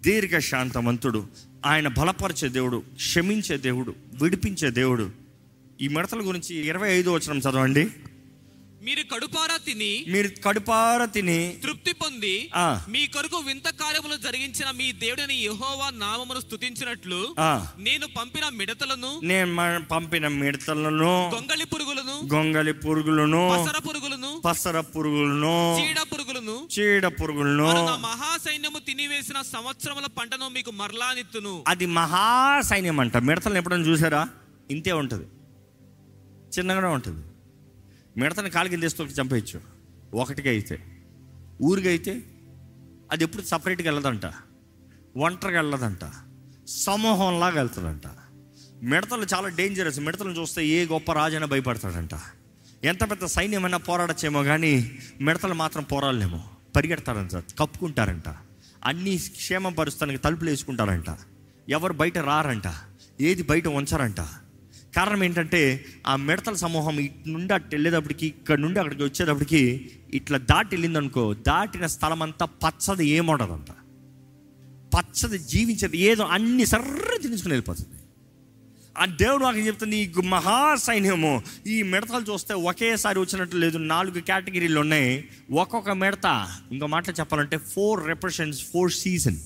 దీర్ఘ 0.00 0.38
శాంతమంతుడు 0.38 1.26
ఆయన 1.66 1.88
బలపరిచే 1.88 2.48
దేవుడు 2.48 2.82
క్షమించే 2.96 3.56
దేవుడు 3.56 3.94
విడిపించే 4.22 4.70
దేవుడు. 4.70 5.10
ఈ 5.80 5.88
మిడతల 5.88 6.28
గురించి 6.28 6.66
ఇరవై 6.66 6.90
ఐదు 6.90 7.10
వచనం 7.10 7.38
చదవండి. 7.38 7.90
మీరు 8.80 9.02
కడుపారా 9.10 9.56
తిని 9.60 9.90
మీరు 10.08 10.28
కడుపార 10.44 11.00
తిని 11.14 11.38
తృప్తి 11.64 11.92
పొంది 11.94 12.32
ఆ. 12.56 12.68
మీ 12.88 13.02
కొరకు 13.06 13.38
వింత 13.48 13.68
కార్యములు 13.80 14.16
జరిగించిన 14.24 14.68
మీ 14.78 14.86
దేవుడని 15.02 15.36
యెహోవా 15.40 15.88
నామమును 15.98 16.40
స్తుతించినట్లు 16.44 17.18
నేను 17.80 18.06
పంపిన 18.16 18.46
మిడతలను 18.58 19.10
నేను 19.30 19.50
పంపిన 19.90 20.28
మిడతలను 20.38 21.12
గొంగళి 21.34 21.66
పురుగులను 21.72 22.16
గొంగలి 22.32 22.74
పురుగులను 22.80 23.42
పసర 23.54 23.78
పురుగులను 23.80 24.30
పసర 24.46 24.76
పురుగులను 24.90 25.54
చీడ 25.78 26.00
పురుగులను 26.12 26.56
చీడ 26.74 27.04
పురుగులను. 27.20 27.66
వారు 27.68 27.82
నా 27.84 27.96
మహాసైన్యము 28.08 28.80
తినివేసిన 28.88 29.40
సంవత్సరముల 29.50 30.08
పంటను 30.16 30.48
మీకు 30.50 30.72
మరలానిత్తును 30.74 31.54
అది 31.68 31.88
మహాసైన్యం 31.96 33.00
అంట 33.00 33.16
మిడతలను 33.28 33.60
ఎప్పుడైనా 33.60 33.88
చూసారా? 33.88 34.22
ఇంతే 34.70 34.92
ఉంటుంది. 34.98 35.26
చిన్నగానే 36.54 36.90
ఉంటుంది. 36.94 37.22
మిడతని 38.20 38.50
కాలు 38.50 38.68
కింద 38.68 38.82
వేస్తూ 38.82 39.04
చంపేయచ్చు. 39.04 39.60
ఒకటిగా 40.14 40.50
అయితే. 40.50 40.82
ఊరిగా 41.62 41.88
అయితే 41.88 42.22
అది 43.12 43.24
ఎప్పుడు 43.24 43.42
సపరేట్గా 43.42 43.92
వెళ్ళదంట. 43.92 44.32
ఒంటరిగా 45.16 45.60
వెళ్ళదంట. 45.60 45.98
సమూహంలాగా 46.68 47.54
వెళ్తుందంట. 47.54 48.02
మిడతలు 48.82 49.26
చాలా 49.34 49.48
డేంజరస్ 49.48 50.00
మిడతలను 50.00 50.40
చూస్తే 50.40 50.66
ఏ 50.66 50.86
గొప్ప 50.86 51.12
రాజైనా 51.12 51.46
భయపడతాడంట. 51.46 52.10
ఎంత 52.84 53.10
పెద్ద 53.10 53.24
సైన్యమైనా 53.24 53.76
పోరాడచ్చేమో 53.76 54.42
కానీ 54.42 54.98
మిడతలు 55.20 55.54
మాత్రం 55.54 55.82
పోరాడలేమో. 55.82 56.44
పరిగెడతారంట 56.76 57.36
కప్పుకుంటారంట. 57.36 58.28
అన్ని 58.84 59.16
క్షేమపరుస్తానికి 59.16 60.22
తలుపులు 60.22 60.50
వేసుకుంటారంట. 60.50 61.18
ఎవరు 61.68 61.92
బయట 61.92 62.18
రారంట. 62.18 62.74
ఏది 63.20 63.42
బయట 63.42 63.68
ఉంచారంట. 63.68 64.20
కారణం 64.96 65.24
ఏంటంటే 65.24 65.84
ఆ 66.06 66.16
మిడతల 66.16 66.54
సమూహం 66.54 67.00
ఇటు 67.00 67.28
నుండి 67.28 67.54
అటు 67.54 67.64
వెళ్ళేటప్పటికి 67.64 68.26
ఇక్కడ 68.26 68.58
నుండి 68.58 68.78
అక్కడికి 68.78 69.02
వచ్చేటప్పటికి 69.02 69.90
ఇట్లా 70.14 70.38
దాటి 70.38 70.68
వెళ్ళిందనుకో 70.72 71.34
దాటిన 71.34 71.86
స్థలం 71.86 72.22
అంతా 72.22 72.46
పచ్చది 72.46 73.06
ఏముండదంట. 73.06 73.70
పచ్చది 74.96 75.38
జీవించేది 75.38 75.98
ఏదో 75.98 76.24
అన్ని 76.24 76.66
సర్ర 76.66 77.18
తినించుకుని 77.22 77.52
వెళ్ళిపోతుంది. 77.52 77.88
ఆ 78.98 79.04
దేవుడు 79.04 79.42
నాకు 79.42 79.58
చెప్తుంది 79.58 79.96
ఈ 79.96 80.12
మహాసైన్యము 80.24 81.42
ఈ 81.66 81.82
మిడతలు 81.82 82.32
చూస్తే 82.32 82.54
ఒకేసారి 82.54 83.18
వచ్చినట్టు 83.18 83.56
లేదు. 83.56 83.78
నాలుగు 83.78 84.20
కేటగిరీలు 84.20 84.80
ఉన్నాయి. 84.80 85.28
ఒక్కొక్క 85.52 85.90
మిడత 85.90 86.48
ఇంకో 86.72 86.86
మాటలు 86.86 87.14
చెప్పాలంటే 87.20 87.56
ఫోర్ 87.56 88.08
రిప్రజెంట్స్ 88.08 88.62
ఫోర్ 88.62 88.92
సీజన్ 88.92 89.36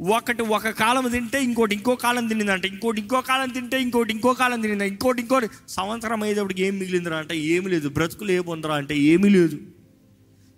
ఒకటి 0.00 0.42
ఒక 0.42 0.68
కాలం 0.68 1.10
తింటే 1.10 1.44
ఇంకోటి 1.44 1.74
ఇంకో 1.74 1.94
కాలం 1.94 2.26
తినిందంట. 2.26 2.64
ఇంకోటి 2.64 3.00
ఇంకో 3.00 3.20
కాలం 3.20 3.48
తింటే 3.48 3.82
ఇంకోటి 3.82 4.12
ఇంకో 4.12 4.34
కాలం 4.34 4.60
తినిందా. 4.60 4.84
ఇంకోటి 4.84 5.20
ఇంకోటి 5.20 5.48
సంవత్సరం 5.68 6.22
అయ్యేటప్పటికి 6.22 6.62
ఏం 6.62 6.78
మిగిలిందిరా 6.78 7.16
అంటే 7.16 7.38
ఏమీ 7.38 7.70
లేదు. 7.70 7.88
బ్రతుకులు 7.88 8.30
ఏ 8.30 8.40
పొందరా 8.40 8.74
అంటే 8.74 8.98
ఏమీ 8.98 9.28
లేదు. 9.28 9.58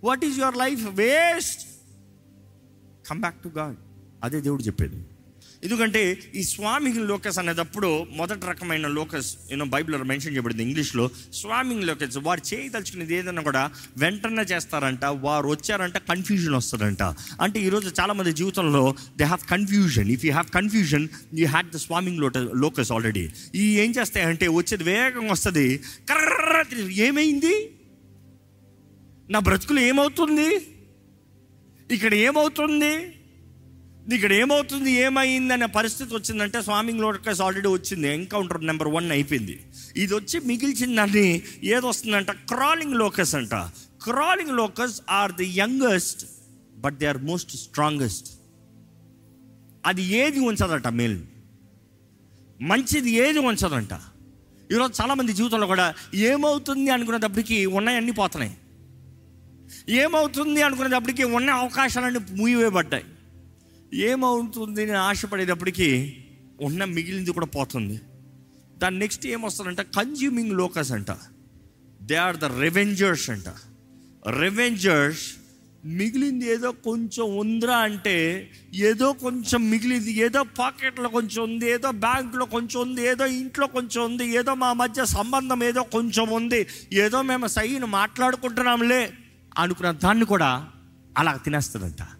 What 0.05 0.25
is 0.25 0.39
your 0.39 0.57
life 0.57 0.89
waste 0.89 1.67
come 3.09 3.21
back 3.21 3.43
to 3.45 3.49
God 3.49 3.77
అదే 4.25 4.41
దేవుడు 4.41 4.63
చెప్పేది. 4.63 4.97
ఎందుకంటే 5.65 6.19
ఈ 6.35 6.43
స్వామింగ్ 6.43 7.09
లోకస్ 7.09 7.39
అనేటప్పుడు 7.39 8.07
మొదటి 8.11 8.47
రకమైన 8.47 8.87
లోకస్ 8.87 9.37
యూనో 9.51 9.65
బైబిల్లో 9.65 10.05
మెన్షన్ 10.05 10.33
చేయబడింది 10.33 10.63
ఇంగ్లీష్లో. 10.63 11.11
స్వామింగ్ 11.33 11.85
లోకస్ 11.85 12.17
వారు 12.17 12.55
చేయదలుచుకునేది 12.55 13.15
ఏదైనా 13.15 13.43
కూడా 13.43 13.71
వెంటనే 13.97 14.43
చేస్తారంట 14.43 15.05
వారు 15.05 15.49
వచ్చారంట 15.49 15.99
కన్ఫ్యూజన్ 15.99 16.55
వస్తుందంట. 16.55 17.03
అంటే 17.41 17.61
ఈరోజు 17.61 17.93
చాలామంది 18.01 18.33
జీవితంలో 18.33 18.95
they 19.17 19.25
have 19.25 19.51
confusion 19.51 20.11
if 20.11 20.25
you 20.25 20.33
have 20.33 20.47
confusion 20.47 21.09
you 21.35 21.47
had 21.47 21.71
the 21.71 21.77
swarming 21.77 22.19
లోట 22.19 22.39
locus 22.39 22.93
already 22.93 23.31
ఈ 23.55 23.79
ఏం 23.79 23.91
చేస్తాయంటే 23.91 24.49
వచ్చేది 24.49 24.85
వేగంగా 24.85 25.33
వస్తుంది. 25.33 25.79
కర్ర 25.79 26.65
ఏమైంది? 26.91 27.71
నా 29.31 29.39
బ్రతుకులు 29.39 29.81
ఏమవుతుంది? 29.81 30.49
ఇక్కడ 31.95 32.15
ఏమవుతుంది? 32.15 33.15
ఇక్కడ 34.15 34.33
ఏమవుతుంది 34.33 34.91
ఏమైంది 34.91 35.53
అనే 35.55 35.67
పరిస్థితి 35.67 36.15
వచ్చిందంటే 36.15 36.63
స్వామింగ్ 36.63 37.01
లోటకస్ 37.01 37.41
ఆల్రెడీ 37.41 37.69
వచ్చింది. 37.69 38.09
ఎన్కౌంటర్ 38.09 38.67
నెంబర్ 38.67 38.89
వన్ 38.89 39.11
అయిపోయింది. 39.13 39.61
ఇది 39.97 40.15
వచ్చి 40.15 40.41
మిగిల్చిందని 40.41 41.43
దాన్ని 41.61 42.47
క్రాలింగ్ 42.49 42.95
లోకస్ 42.95 43.35
అంట. 43.35 43.55
Crawling 44.05 44.51
locust 44.51 45.01
are 45.11 45.33
the 45.33 45.45
youngest 45.45 46.27
but 46.77 46.99
they 46.99 47.07
are 47.07 47.19
most 47.19 47.57
strongest. 47.57 48.29
అది 49.87 50.03
ఏది 50.03 50.41
ఉంచదట 50.41 50.89
మేల్? 50.89 51.19
మంచిది 52.61 53.11
ఏది 53.11 53.39
ఉంచదంట? 53.39 53.95
ఈరోజు 54.73 55.03
చాలామంది 55.03 55.33
జీవితంలో 55.33 55.67
కూడా 55.67 55.95
ఏమవుతుంది 56.15 56.91
అనుకునేటప్పటికి 56.91 57.67
ఉన్నాయన్నీ 57.67 58.13
పోతున్నాయి. 58.13 58.57
ఏమవుతుంది 59.89 60.63
అనుకునేటప్పటికి 60.63 61.25
ఉన్న 61.25 61.51
అవకాశాలన్నీ 61.51 62.21
మూయివేయబడ్డాయి 62.35 63.05
ఏమవుతుంది 63.95 64.83
అని 64.83 64.93
ఆశపడేటప్పటికీ 64.93 66.17
ఉన్న 66.61 66.85
మిగిలింది 66.85 67.31
కూడా 67.31 67.47
పోతుంది. 67.47 68.01
దాని 68.79 68.99
నెక్స్ట్ 68.99 69.27
ఏమొస్తుందంటే? 69.27 69.83
కన్జ్యూమింగ్ 69.83 70.53
లోకస్ 70.53 70.93
అంట. 70.93 71.11
దే 72.03 72.17
ఆర్ 72.17 72.37
ద 72.37 72.45
రెవెంజర్స్ 72.45 73.31
అంట. 73.31 73.49
రెవెంజర్స్ 74.31 75.35
మిగిలింది 75.85 76.47
ఏదో 76.47 76.73
కొంచెం 76.73 77.37
ఉందిరా 77.37 77.79
అంటే 77.79 78.51
ఏదో 78.75 79.13
కొంచెం 79.13 79.71
మిగిలింది 79.71 80.13
ఏదో 80.13 80.43
పాకెట్లో 80.43 81.09
కొంచెం 81.09 81.45
ఉంది 81.45 81.71
ఏదో 81.71 81.91
బ్యాంకులో 81.91 82.45
కొంచెం 82.45 82.83
ఉంది 82.83 83.03
ఏదో 83.03 83.27
ఇంట్లో 83.27 83.67
కొంచెం 83.67 84.05
ఉంది 84.05 84.25
ఏదో 84.35 84.55
మా 84.55 84.73
మధ్య 84.73 85.05
సంబంధం 85.05 85.63
ఏదో 85.63 85.83
కొంచెం 85.83 86.29
ఉంది 86.31 86.67
ఏదో 86.93 87.23
మేము 87.23 87.47
సైన్ 87.47 87.85
మాట్లాడుకుంటున్నాంలే 87.85 89.13
అనుకున్న 89.59 89.91
దాన్ని 89.91 90.25
కూడా 90.25 90.71
అలా 91.17 91.37
తినేస్తుందంట. 91.37 92.18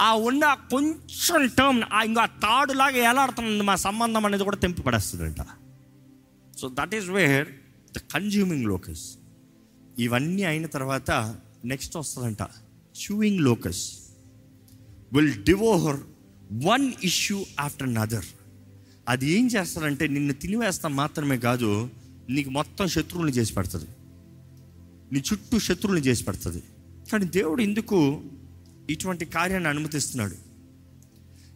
ఆ 0.00 0.14
ఉన్న 0.14 0.54
కొంచెం 0.54 1.46
టర్మ్ 1.58 1.82
ఇంకా 2.04 2.26
తాడులాగా 2.26 2.96
ఎలాడుతుంది 2.96 3.62
మా 3.62 3.76
సంబంధం 3.76 4.26
అనేది 4.26 4.44
కూడా 4.44 4.56
తెంపి 4.56 4.82
పడేస్తుందంట 4.82 5.42
so 6.58 6.68
that 6.68 6.94
is 6.94 7.08
where 7.08 7.48
the 7.96 7.98
consuming 7.98 8.64
locust 8.64 9.16
ఇవన్నీ 9.98 10.42
అయిన 10.42 10.66
తర్వాత 10.66 11.34
నెక్స్ట్ 11.64 11.96
వస్తుందంట. 11.96 12.42
Chewing 12.94 13.40
locust 13.40 13.98
will 15.12 15.44
devour 15.44 16.00
one 16.52 16.92
issue 17.04 17.44
after 17.60 17.94
another 17.94 18.24
అది 19.08 19.30
ఏం 19.30 19.46
చేస్తారంటే 19.46 20.08
నిన్ను 20.08 20.34
తినివేస్తాం 20.34 20.96
మాత్రమే 20.96 21.38
కాదు 21.38 21.90
నీకు 22.28 22.50
మొత్తం 22.50 22.88
శత్రువుని 22.88 23.32
చేసి 23.32 23.54
పెడుతుంది. 23.54 23.86
నీ 25.12 25.22
చుట్టూ 25.32 25.58
శత్రువుని 25.58 26.00
చేసి 26.00 26.24
పెడుతుంది. 26.24 26.62
కానీ 27.12 27.24
దేవుడు 27.24 27.62
ఎందుకు 27.62 28.24
ఇటువంటి 28.90 29.24
కార్యాన్ని 29.24 29.68
అనుమతిస్తున్నాడు. 29.68 30.34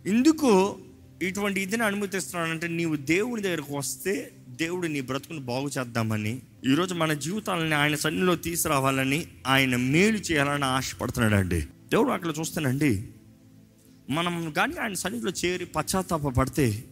ఎందుకు 0.07 0.79
ఇటువంటి 1.23 1.61
ఇదిని 1.61 1.83
అనుమతిస్తున్నాడంటే 1.83 2.69
నీవు 2.69 2.97
దేవుని 2.97 3.43
దగ్గరకు 3.43 3.77
వస్తే 3.77 4.33
దేవుడు 4.49 4.87
నీ 4.87 5.01
బ్రతుకుని 5.01 5.41
బాగు 5.41 5.71
చేద్దామని 5.79 6.41
ఈరోజు 6.65 6.95
మన 6.95 7.13
జీవితాలని 7.13 7.75
ఆయన 7.75 7.95
సన్నిలో 7.95 8.37
తీసుకురావాలని 8.37 9.27
ఆయన 9.47 9.77
మేలు 9.77 10.17
చేయాలని 10.17 10.65
ఆశపడుతున్నాడు 10.65 11.35
అండి 11.35 11.61
దేవుడు 11.61 12.11
అక్కడ 12.11 12.35
చూస్తానండి 12.41 13.09
మనం 14.11 14.53
కానీ 14.57 14.75
ఆయన 14.77 14.93
సన్నిధిలో 14.93 15.31
చేరి 15.31 15.65
పశ్చాత్తాప 15.65 16.29
పడితే 16.29 16.85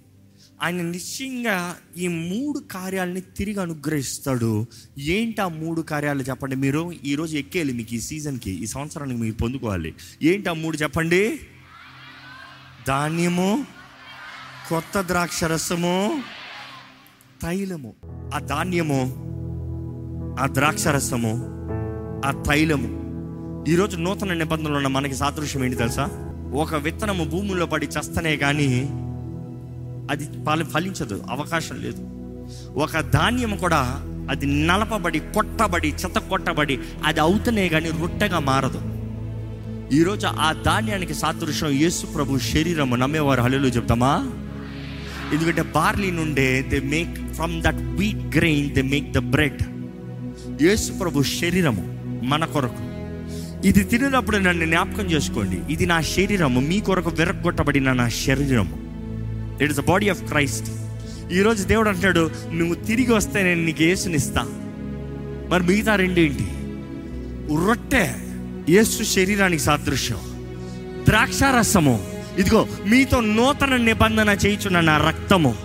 ఆయన 0.63 0.83
నిశ్చయంగా 0.83 1.77
ఈ 1.97 2.09
మూడు 2.09 2.59
కార్యాలని 2.59 3.21
తిరిగి 3.21 3.61
అనుగ్రహిస్తాడు. 3.61 4.67
ఏంటి 4.99 5.41
ఆ 5.41 5.49
మూడు 5.49 5.81
కార్యాలు 5.81 6.23
చెప్పండి 6.23 6.57
మీరు? 6.57 6.93
ఈరోజు 7.05 7.37
ఎక్కేయాలి 7.37 7.73
మీకు 7.73 7.95
ఈ 7.95 8.01
సీజన్కి 8.01 8.51
ఈ 8.51 8.67
సంవత్సరానికి 8.67 9.21
మీరు 9.21 9.35
పొందుకోవాలి. 9.35 9.95
ఏంటి 10.23 10.49
ఆ 10.49 10.53
మూడు 10.53 10.77
చెప్పండి? 10.77 11.41
ధాన్యము 12.89 13.67
కొత్త 14.69 15.01
ద్రాక్ష 15.01 15.45
రసము 15.45 16.23
తైలము. 17.43 17.95
ఆ 18.35 18.39
ధాన్యము 18.39 19.03
ఆ 20.41 20.47
ద్రాక్ష 20.47 20.87
రసము 20.87 21.47
ఆ 22.27 22.43
తైలము. 22.43 23.07
ఈరోజు 23.69 23.97
నూతన 23.97 24.35
నిబంధనలు 24.35 24.77
ఉన్న 24.77 24.87
మనకి 24.87 25.15
సాదృశ్యం 25.15 25.65
ఏంటి 25.65 25.77
తెలుసా? 25.77 26.05
ఒక 26.55 26.75
విత్తనము 26.75 27.25
భూముల్లో 27.25 27.67
పడి 27.67 27.87
చస్తనే 27.87 28.37
కానీ 28.37 29.03
అది 30.11 30.65
ఫలించదు 30.65 31.23
అవకాశం 31.31 31.77
లేదు. 31.81 32.03
ఒక 32.79 33.01
ధాన్యం 33.01 33.57
కూడా 33.57 34.03
అది 34.31 34.47
నలపబడి 34.67 35.19
కొట్టబడి 35.19 35.89
చెత్త 35.89 36.19
కొట్టబడి 36.19 36.79
అది 37.05 37.21
అవుతనే 37.21 37.69
కానీ 37.69 37.91
రొట్టెగా 37.91 38.39
మారదు. 38.39 38.81
ఈరోజు 39.95 40.27
ఆ 40.27 40.53
ధాన్యానికి 40.53 41.15
సాదృశ్యం 41.15 41.71
యేసు 41.71 42.07
ప్రభు 42.07 42.39
శరీరము. 42.39 42.97
నమ్మేవారు 42.97 43.43
హలో 43.43 43.59
చెప్తామా? 43.59 44.33
ఎందుకంటే 45.33 45.63
బార్లీ 45.63 46.11
నుండే 46.11 46.63
they 46.63 46.81
make 46.81 47.33
from 47.33 47.63
that 47.63 47.77
wheat 47.77 48.37
grain 48.37 48.71
they 48.71 48.83
make 48.83 49.13
the 49.13 49.19
bread 49.19 49.63
యేసు 50.63 50.93
ప్రభు 50.93 51.23
శరీరము 51.23 51.85
మన 52.25 52.45
కొరకు. 52.45 52.83
ఇది 53.69 53.85
తినేటప్పుడు 53.85 54.37
నన్ను 54.37 54.67
జ్ఞాపకం 54.67 55.05
చేసుకోండి. 55.05 55.73
ఇది 55.73 55.87
నా 55.87 56.01
శరీరము 56.01 56.61
మీ 56.61 56.81
కొరకు 56.81 57.11
విరగొట్టబడిన 57.11 57.93
నా 57.93 58.09
శరీరము. 58.09 58.86
It 59.63 59.71
is 59.71 59.81
the 59.81 59.85
body 59.85 60.09
of 60.09 60.23
Christ 60.23 60.71
ఈరోజు 61.33 61.65
దేవుడు 61.65 61.89
అంటాడు 61.89 62.31
నువ్వు 62.53 62.75
తిరిగి 62.75 63.13
వస్తే 63.13 63.43
నేను 63.43 63.65
నీకు 63.65 63.83
యేసునిస్తా. 63.83 64.43
మరి 65.49 65.63
మిగతా 65.63 65.97
రెండేంటి 65.97 66.49
రొట్టె 67.67 68.13
యేసు 68.69 69.03
శరీరానికి 69.03 69.63
సాదృశ్యం. 69.63 70.19
ద్రాక్షారసము. 71.09 72.07
ఇదిగో 72.39 72.69
మీతో 72.87 73.21
నూతన 73.21 73.77
నిబంధన 73.77 74.39
చేయించున్న 74.47 74.81
నా 74.81 74.99
రక్తము. 74.99 75.57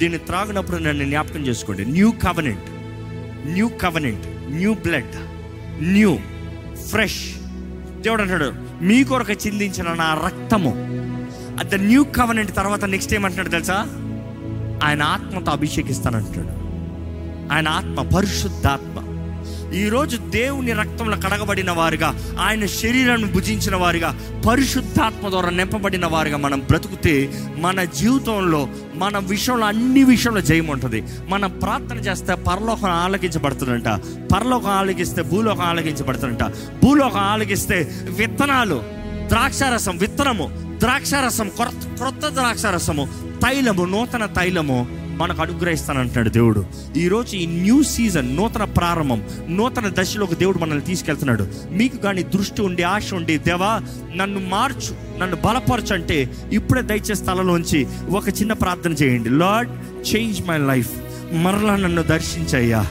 దీన్ని 0.00 0.18
త్రాగినప్పుడు 0.18 0.76
నన్ను 0.76 1.04
జ్ఞాపకం 1.04 1.46
చేసుకోండి. 1.46 1.84
New 1.84 2.10
covenant 2.10 2.70
new 3.48 3.68
covenant 3.68 4.26
new 4.50 4.74
blood 4.74 5.16
new 5.82 6.18
fresh 6.88 7.34
దేవుడు 8.00 8.22
అంటాడు 8.22 8.52
మీ 8.82 9.04
కొరకు 9.04 9.32
చిందించిన 9.32 9.86
నా 9.92 10.22
రక్తము. 10.26 10.89
ద 11.62 11.74
న్యూ 11.74 12.04
కవనెంట్ 12.04 12.56
తర్వాత 12.56 12.84
నెక్స్ట్ 12.84 13.14
ఏమంటున్నాడు 13.14 13.48
తెలుసా? 13.48 13.74
ఆయన 14.84 15.02
ఆత్మతో 15.02 15.52
అభిషేకిస్తానంటున్నాడు. 15.52 16.70
ఆయన 17.54 17.68
ఆత్మ 17.68 18.16
పరిశుద్ధాత్మ. 18.16 19.06
ఈరోజు 19.72 20.16
దేవుని 20.16 20.72
రక్తంలో 20.72 21.16
కడగబడిన 21.16 21.70
వారుగా 21.70 22.36
ఆయన 22.40 22.66
శరీరాన్ని 22.66 23.32
భుజించిన 23.32 23.76
వారుగా 23.76 24.18
పరిశుద్ధాత్మ 24.48 25.28
ద్వారా 25.28 25.50
నింపబడిన 25.50 26.06
వారుగా 26.06 26.36
మనం 26.36 26.58
బ్రతుకుతే 26.60 27.32
మన 27.58 27.84
జీవితంలో 27.84 28.68
మన 28.94 29.18
విషయంలో 29.18 29.66
అన్ని 29.66 30.04
విషయంలో 30.04 30.40
జయం 30.40 30.66
ఉంటుంది. 30.66 31.04
మనం 31.28 31.58
ప్రార్థన 31.58 31.96
చేస్తే 31.96 32.34
పరలోకం 32.34 32.90
ఆలకించబడుతుందంట. 32.90 33.88
పరలోకం 34.34 34.70
ఆలకిస్తే 34.70 35.22
భూలోకం 35.22 35.60
ఆలకించబడుతుందంట. 35.60 36.42
భూలోకం 36.84 37.20
ఆలకిస్తే 37.20 37.90
విత్తనాలు 38.02 38.82
ద్రాక్షారసం 39.26 39.96
విత్తనము 39.96 40.69
ద్రాక్షారసం 40.80 41.48
కొత్త 41.48 41.96
క్రొత్త 41.96 42.28
ద్రాక్షారసము 42.28 43.08
తైలము 43.42 43.84
నూతన 43.84 44.26
తైలము 44.26 44.86
మనకు 45.16 45.42
అనుగ్రహిస్తానంటున్నాడు 45.42 46.28
దేవుడు. 46.28 46.66
ఈరోజు 46.96 47.36
ఈ 47.36 47.46
న్యూ 47.46 47.82
సీజన్ 47.82 48.36
నూతన 48.36 48.64
ప్రారంభం 48.64 49.24
నూతన 49.48 49.92
దశలోకి 49.98 50.34
దేవుడు 50.34 50.58
మనల్ని 50.58 50.84
తీసుకెళ్తున్నాడు. 50.84 51.48
మీకు 51.70 51.96
కానీ 51.96 52.22
దృష్టి 52.22 52.62
ఉండి 52.62 52.82
ఆశ 52.82 53.14
ఉండి 53.14 53.38
దేవా 53.38 53.80
నన్ను 54.16 54.40
మార్చు 54.40 55.18
నన్ను 55.18 55.36
బలపరచు 55.36 55.94
అంటే 55.94 56.30
ఇప్పుడే 56.52 56.82
దయచేసి 56.82 57.14
స్థలంలోంచి 57.14 57.86
ఒక 58.10 58.28
చిన్న 58.28 58.52
ప్రార్థన 58.52 58.92
చేయండి. 58.92 59.30
Lord 59.30 59.70
change 60.14 60.46
my 60.46 60.58
life. 60.58 60.90
మరలా 61.32 61.76
నన్ను 61.76 62.02
దర్శించయ్యా. 62.02 62.86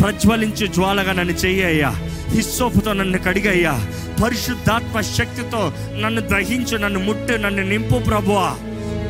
ప్రజ్వలించు 0.00 0.66
జ్వాలగా 0.66 1.12
నన్ను 1.12 1.32
చెయ్యయ్యా 1.32 1.88
హిస్సోపుతో 2.28 2.92
నన్ను 2.92 3.18
కడిగయ్యా. 3.18 3.86
పరిశుద్ధాత్మ 4.22 5.00
శక్తితో 5.00 5.72
నన్ను 6.00 6.20
దహించు 6.20 6.76
నన్ను 6.76 7.00
ముట్టు 7.00 7.32
నన్ను 7.32 7.62
నింపు 7.62 7.98
ప్రభువా. 7.98 8.56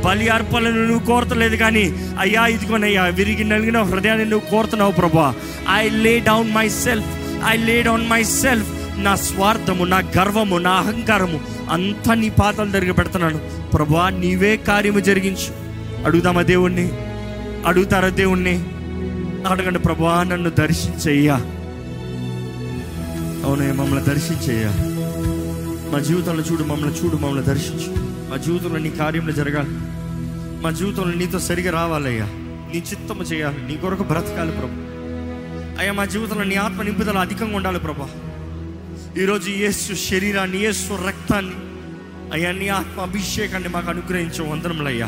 బలి 0.05 0.29
అర్పణలు 0.29 0.85
నువ్వు 0.85 1.07
కోరతలేదు 1.07 1.57
కానీ 1.57 1.95
అయ్యా 2.19 2.47
ఇదిగోనయ్యా 2.47 3.05
విరిగి 3.05 3.45
నలిగిన 3.45 3.83
హృదయాన్ని 3.83 4.25
నువ్వు 4.25 4.51
కోరుతున్నావు 4.51 4.93
ప్రభా 4.93 5.35
I 5.75 5.89
lay 5.89 6.19
down 6.19 6.53
myself 6.69 7.07
I 7.49 7.57
lay 7.57 7.83
down 7.83 8.09
myself 8.25 8.69
నా 9.05 9.15
స్వార్థము 9.15 9.85
నా 9.85 10.03
గర్వము 10.19 10.57
నా 10.57 10.71
అహంకారము 10.71 11.41
అంతా 11.71 12.15
నీ 12.15 12.31
పాతలు 12.31 12.71
జరిగి 12.71 12.93
పెడుతున్నాను. 12.93 13.39
ప్రభా 13.75 14.09
నీవే 14.09 14.57
కార్యము 14.57 15.01
జరిగించు. 15.01 15.65
అడుగుదామా 16.05 16.43
దేవుణ్ణి? 16.43 16.89
అడుగుతారా 17.67 18.09
దేవుణ్ణి? 18.09 18.65
అడగండి 19.49 19.79
ప్రభా 19.79 20.23
నన్ను 20.23 20.51
దర్శించయ్యా. 20.51 21.35
అవునే 23.45 23.73
మమ్మల్ని 23.73 24.05
దర్శించయ్యా. 24.05 24.94
మా 25.95 26.01
జీవితంలో 26.01 26.43
చూడు 26.43 26.63
మమ్మల్ని 26.63 26.99
చూడు 26.99 27.17
మమ్మల్ని 27.17 27.43
దర్శించు. 27.43 27.95
మా 28.31 28.37
జీవితంలో 28.37 28.79
నీ 28.79 28.91
కార్యములు 28.91 29.33
జరగాలి. 29.33 29.69
మా 30.63 30.71
జీవితంలో 30.71 31.15
నీతో 31.15 31.39
సరిగా 31.39 31.73
రావాలయ్యా. 31.73 32.25
నీ 32.73 32.79
చిత్తము 32.79 33.23
చేయాలి. 33.23 33.67
నీ 33.67 33.77
కొరకు 33.77 34.03
బ్రతకాలి 34.03 34.53
ప్రభు. 34.53 34.71
అయ్యా 35.79 35.93
మా 35.93 36.05
జీవితంలో 36.05 36.45
నీ 36.45 36.55
ఆత్మ 36.55 36.83
నింపుదల 36.83 37.19
అధికంగా 37.19 37.57
ఉండాలి 37.57 37.79
ప్రభా. 37.79 38.09
ఈరోజు 39.23 39.51
యేసు 39.51 39.95
శరీరాన్ని 39.95 40.59
యేసు 40.59 41.07
రక్తాన్ని 41.07 41.53
అయ్యా 42.33 42.53
నీ 42.53 42.69
ఆత్మ 42.69 43.01
అభిషేకాన్ని 43.01 43.69
మాకు 43.69 43.91
అనుగ్రహించే 43.91 44.51
వందనములయ్యా 44.51 45.07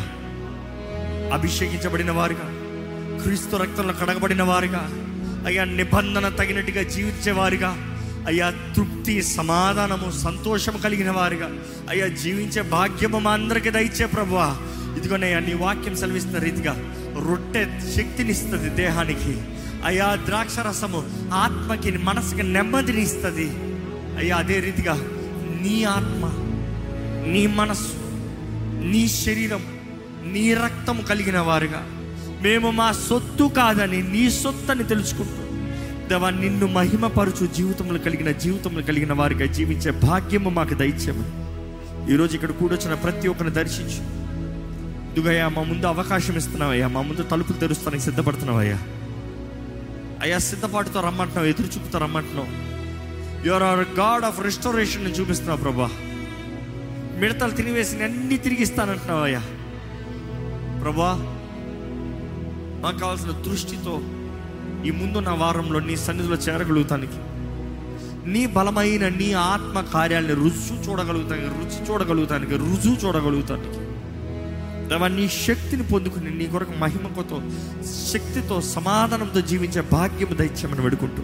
అభిషేకించబడిన 1.35 2.11
వారుగా 2.11 2.53
క్రీస్తు 3.23 3.57
రక్తంలో 3.57 3.95
కడగబడిన 3.95 4.43
వారుగా 4.43 4.89
అయ్యా 5.47 5.65
నిబంధన 5.65 6.29
తగినట్టుగా 6.29 6.83
జీవించేవారుగా 6.83 7.96
అయ్యా 8.27 8.51
తృప్తి 8.77 9.23
సమాధానము 9.23 10.11
సంతోషము 10.11 10.79
కలిగిన 10.79 11.11
వారుగా. 11.11 11.51
అయ్యా 11.89 12.07
జీవించే 12.07 12.63
భాగ్యము 12.63 13.19
మా 13.19 13.33
అందరికీ 13.33 13.71
దయచే 13.71 14.07
ప్రభువా. 14.07 14.57
ఇదిగోనయ్యా 14.97 15.39
నీ 15.39 15.55
వాక్యం 15.55 15.97
సెలవిస్తున్న 15.97 16.39
రీతిగా 16.39 16.73
రొట్టె 17.29 17.65
శక్తినిస్తుంది 17.97 18.69
దేహానికి. 18.69 19.41
అయ్యా 19.85 20.19
ద్రాక్ష 20.27 20.59
రసము 20.59 21.31
ఆత్మకి 21.35 21.99
మనసుకి 21.99 22.43
నెమ్మదిని 22.43 23.03
ఇస్తుంది 23.03 23.49
అయ్యా 24.19 24.37
అదే 24.37 24.61
రీతిగా 24.61 24.95
నీ 25.63 25.85
ఆత్మ 25.85 26.33
నీ 27.33 27.47
మనస్సు 27.47 27.93
నీ 28.85 29.09
శరీరం 29.09 29.67
నీ 30.33 30.55
రక్తం 30.55 31.01
కలిగిన 31.09 31.39
వారుగా. 31.39 31.87
మేము 32.43 32.71
మా 32.71 32.93
సొత్తు 32.93 33.45
కాదని 33.45 34.03
నీ 34.03 34.31
సొత్తు 34.31 34.71
అని 34.71 34.85
తెలుసుకుంటాం 34.85 35.46
దేవా 36.11 36.31
నిన్ను 36.31 36.67
మహిమపరచు 36.67 37.47
జీవితంలో 37.47 37.99
కలిగిన 37.99 38.31
జీవితంలో 38.31 38.83
కలిగిన 38.83 39.13
వారిగా 39.13 39.47
జీవించే 39.53 39.91
భాగ్యము 39.91 40.51
మాకు 40.51 40.75
దయచేయమని. 40.75 42.13
ఈరోజు 42.13 42.35
ఇక్కడ 42.35 42.51
కూడొచ్చిన 42.51 42.95
ప్రతి 42.95 43.29
ఒక్కరిని 43.29 43.55
దర్శించు. 43.55 44.01
ఇదిగయ్యా 45.13 45.49
మా 45.49 45.63
ముందు 45.63 45.87
అవకాశం 45.87 46.37
ఇస్తున్నావయ్యా 46.37 46.89
మా 46.89 47.03
ముందు 47.03 47.23
తలుపులు 47.23 47.59
తెరుస్తానికి 47.59 48.03
సిద్ధపడుతున్నావయ్యా 48.03 48.79
అయ్యా. 50.23 50.39
సిద్ధపాటుతో 50.39 51.01
రమ్మంటున్నావు 51.01 51.49
ఎదురు 51.49 51.67
చూపుతో 51.67 51.99
రమ్మంటున్నావు. 51.99 52.49
Your 53.47 53.63
are 53.63 53.79
God 53.79 54.25
of 54.25 54.43
restoration 54.43 55.21
చూపిస్తున్నావు 55.21 55.61
ప్రభా. 55.61 55.91
మిడతలు 57.21 57.51
తినివేసి 57.51 58.03
అన్నీ 58.03 58.37
తిరిగిస్తానంటున్నావయ్యా 58.37 59.41
ప్రభా 60.83 61.13
మాకు 62.83 62.99
కావాల్సిన 62.99 63.31
దృష్టితో 63.31 64.01
ఈ 64.87 64.91
ముందున్న 64.91 65.31
వారంలో 65.31 65.81
నీ 65.81 65.97
సన్నిధిలో 65.97 66.37
చేరగలుగుతానికి. 66.37 67.19
నీ 68.31 68.47
బలమైన 68.47 69.09
నీ 69.09 69.33
ఆత్మ 69.33 69.81
కార్యాలని 69.81 70.35
రుచి 70.35 70.89
చూడగలుగుతానికి 70.89 71.47
రుచి 71.47 71.91
చూడగలుగుతానికి 71.91 72.57
రుజువు 72.57 73.07
చూడగలుగుతానికి. 73.07 73.87
దేవా 74.89 75.09
నీ 75.09 75.29
శక్తిని 75.29 75.83
పొందుకుని 75.83 76.39
నీ 76.39 76.47
కొరకు 76.47 76.73
మహిమతో 76.79 77.43
శక్తితో 78.13 78.61
సమాధానంతో 78.61 79.41
జీవించే 79.41 79.81
భాగ్యము 79.93 80.35
దయచేయమని 80.35 80.81
వేడుకుంటూ. 80.81 81.23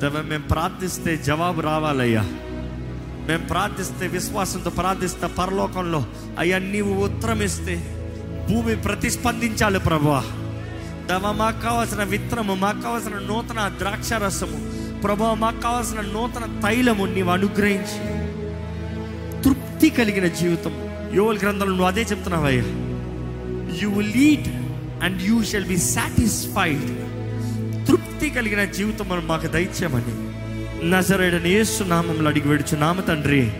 దేవా 0.00 0.22
మేము 0.22 0.42
ప్రార్థిస్తే 0.42 1.16
జవాబు 1.16 1.60
రావాలయ్యా. 1.60 2.22
మేము 3.28 3.48
ప్రార్థిస్తే 3.48 4.06
విశ్వాసంతో 4.06 4.70
ప్రార్థిస్తే 4.70 5.26
పరలోకంలో 5.26 6.06
అయ్యా 6.38 6.58
నీవు 6.58 6.94
ఉత్తరం 6.94 7.42
ఇస్తే 7.42 8.00
భూమి 8.50 8.76
ప్రతిస్పందించాలి 8.76 9.78
ప్రభా 9.78 10.24
దవ 11.08 11.32
మాకు 11.32 11.60
కావాల్సిన 11.60 12.02
విత్తనము 12.02 12.54
మాకు 12.54 12.80
కావాల్సిన 12.80 13.14
నూతన 13.14 13.72
ద్రాక్ష 13.78 14.12
రసము 14.12 14.58
ప్రభావ 15.00 15.34
మాకు 15.34 15.60
కావాల్సిన 15.60 16.00
నూతన 16.00 16.60
తైలము 16.68 17.04
నీవు 17.04 17.30
అనుగ్రహించి. 17.30 18.24
తృప్తి 19.42 19.90
కలిగిన 19.90 20.26
జీవితం 20.26 20.72
యోగుల 21.14 21.36
గ్రంథంలో 21.36 21.66
నువ్వు 21.66 21.86
అదే 21.86 22.00
చెప్తున్నావయ్యా 22.00 22.62
you 23.82 23.88
will 23.88 24.12
lead 24.16 24.48
and 25.04 25.22
you 25.22 25.42
shall 25.42 25.64
be 25.64 25.76
satisfied 25.76 26.88
తృప్తి 27.88 28.30
కలిగిన 28.30 28.64
జీవితం 28.64 29.26
మాకు 29.26 29.46
దయచేయమని. 29.46 30.14
నజరేడని 30.90 31.50
యేసు 31.50 31.84
నామంలో 31.84 32.30
అడిగి 32.30 32.48
వేడుచు 32.48 32.76
నామ 32.76 33.00
తండ్రి. 33.00 33.52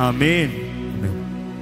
ఆమేన్. 0.00 0.65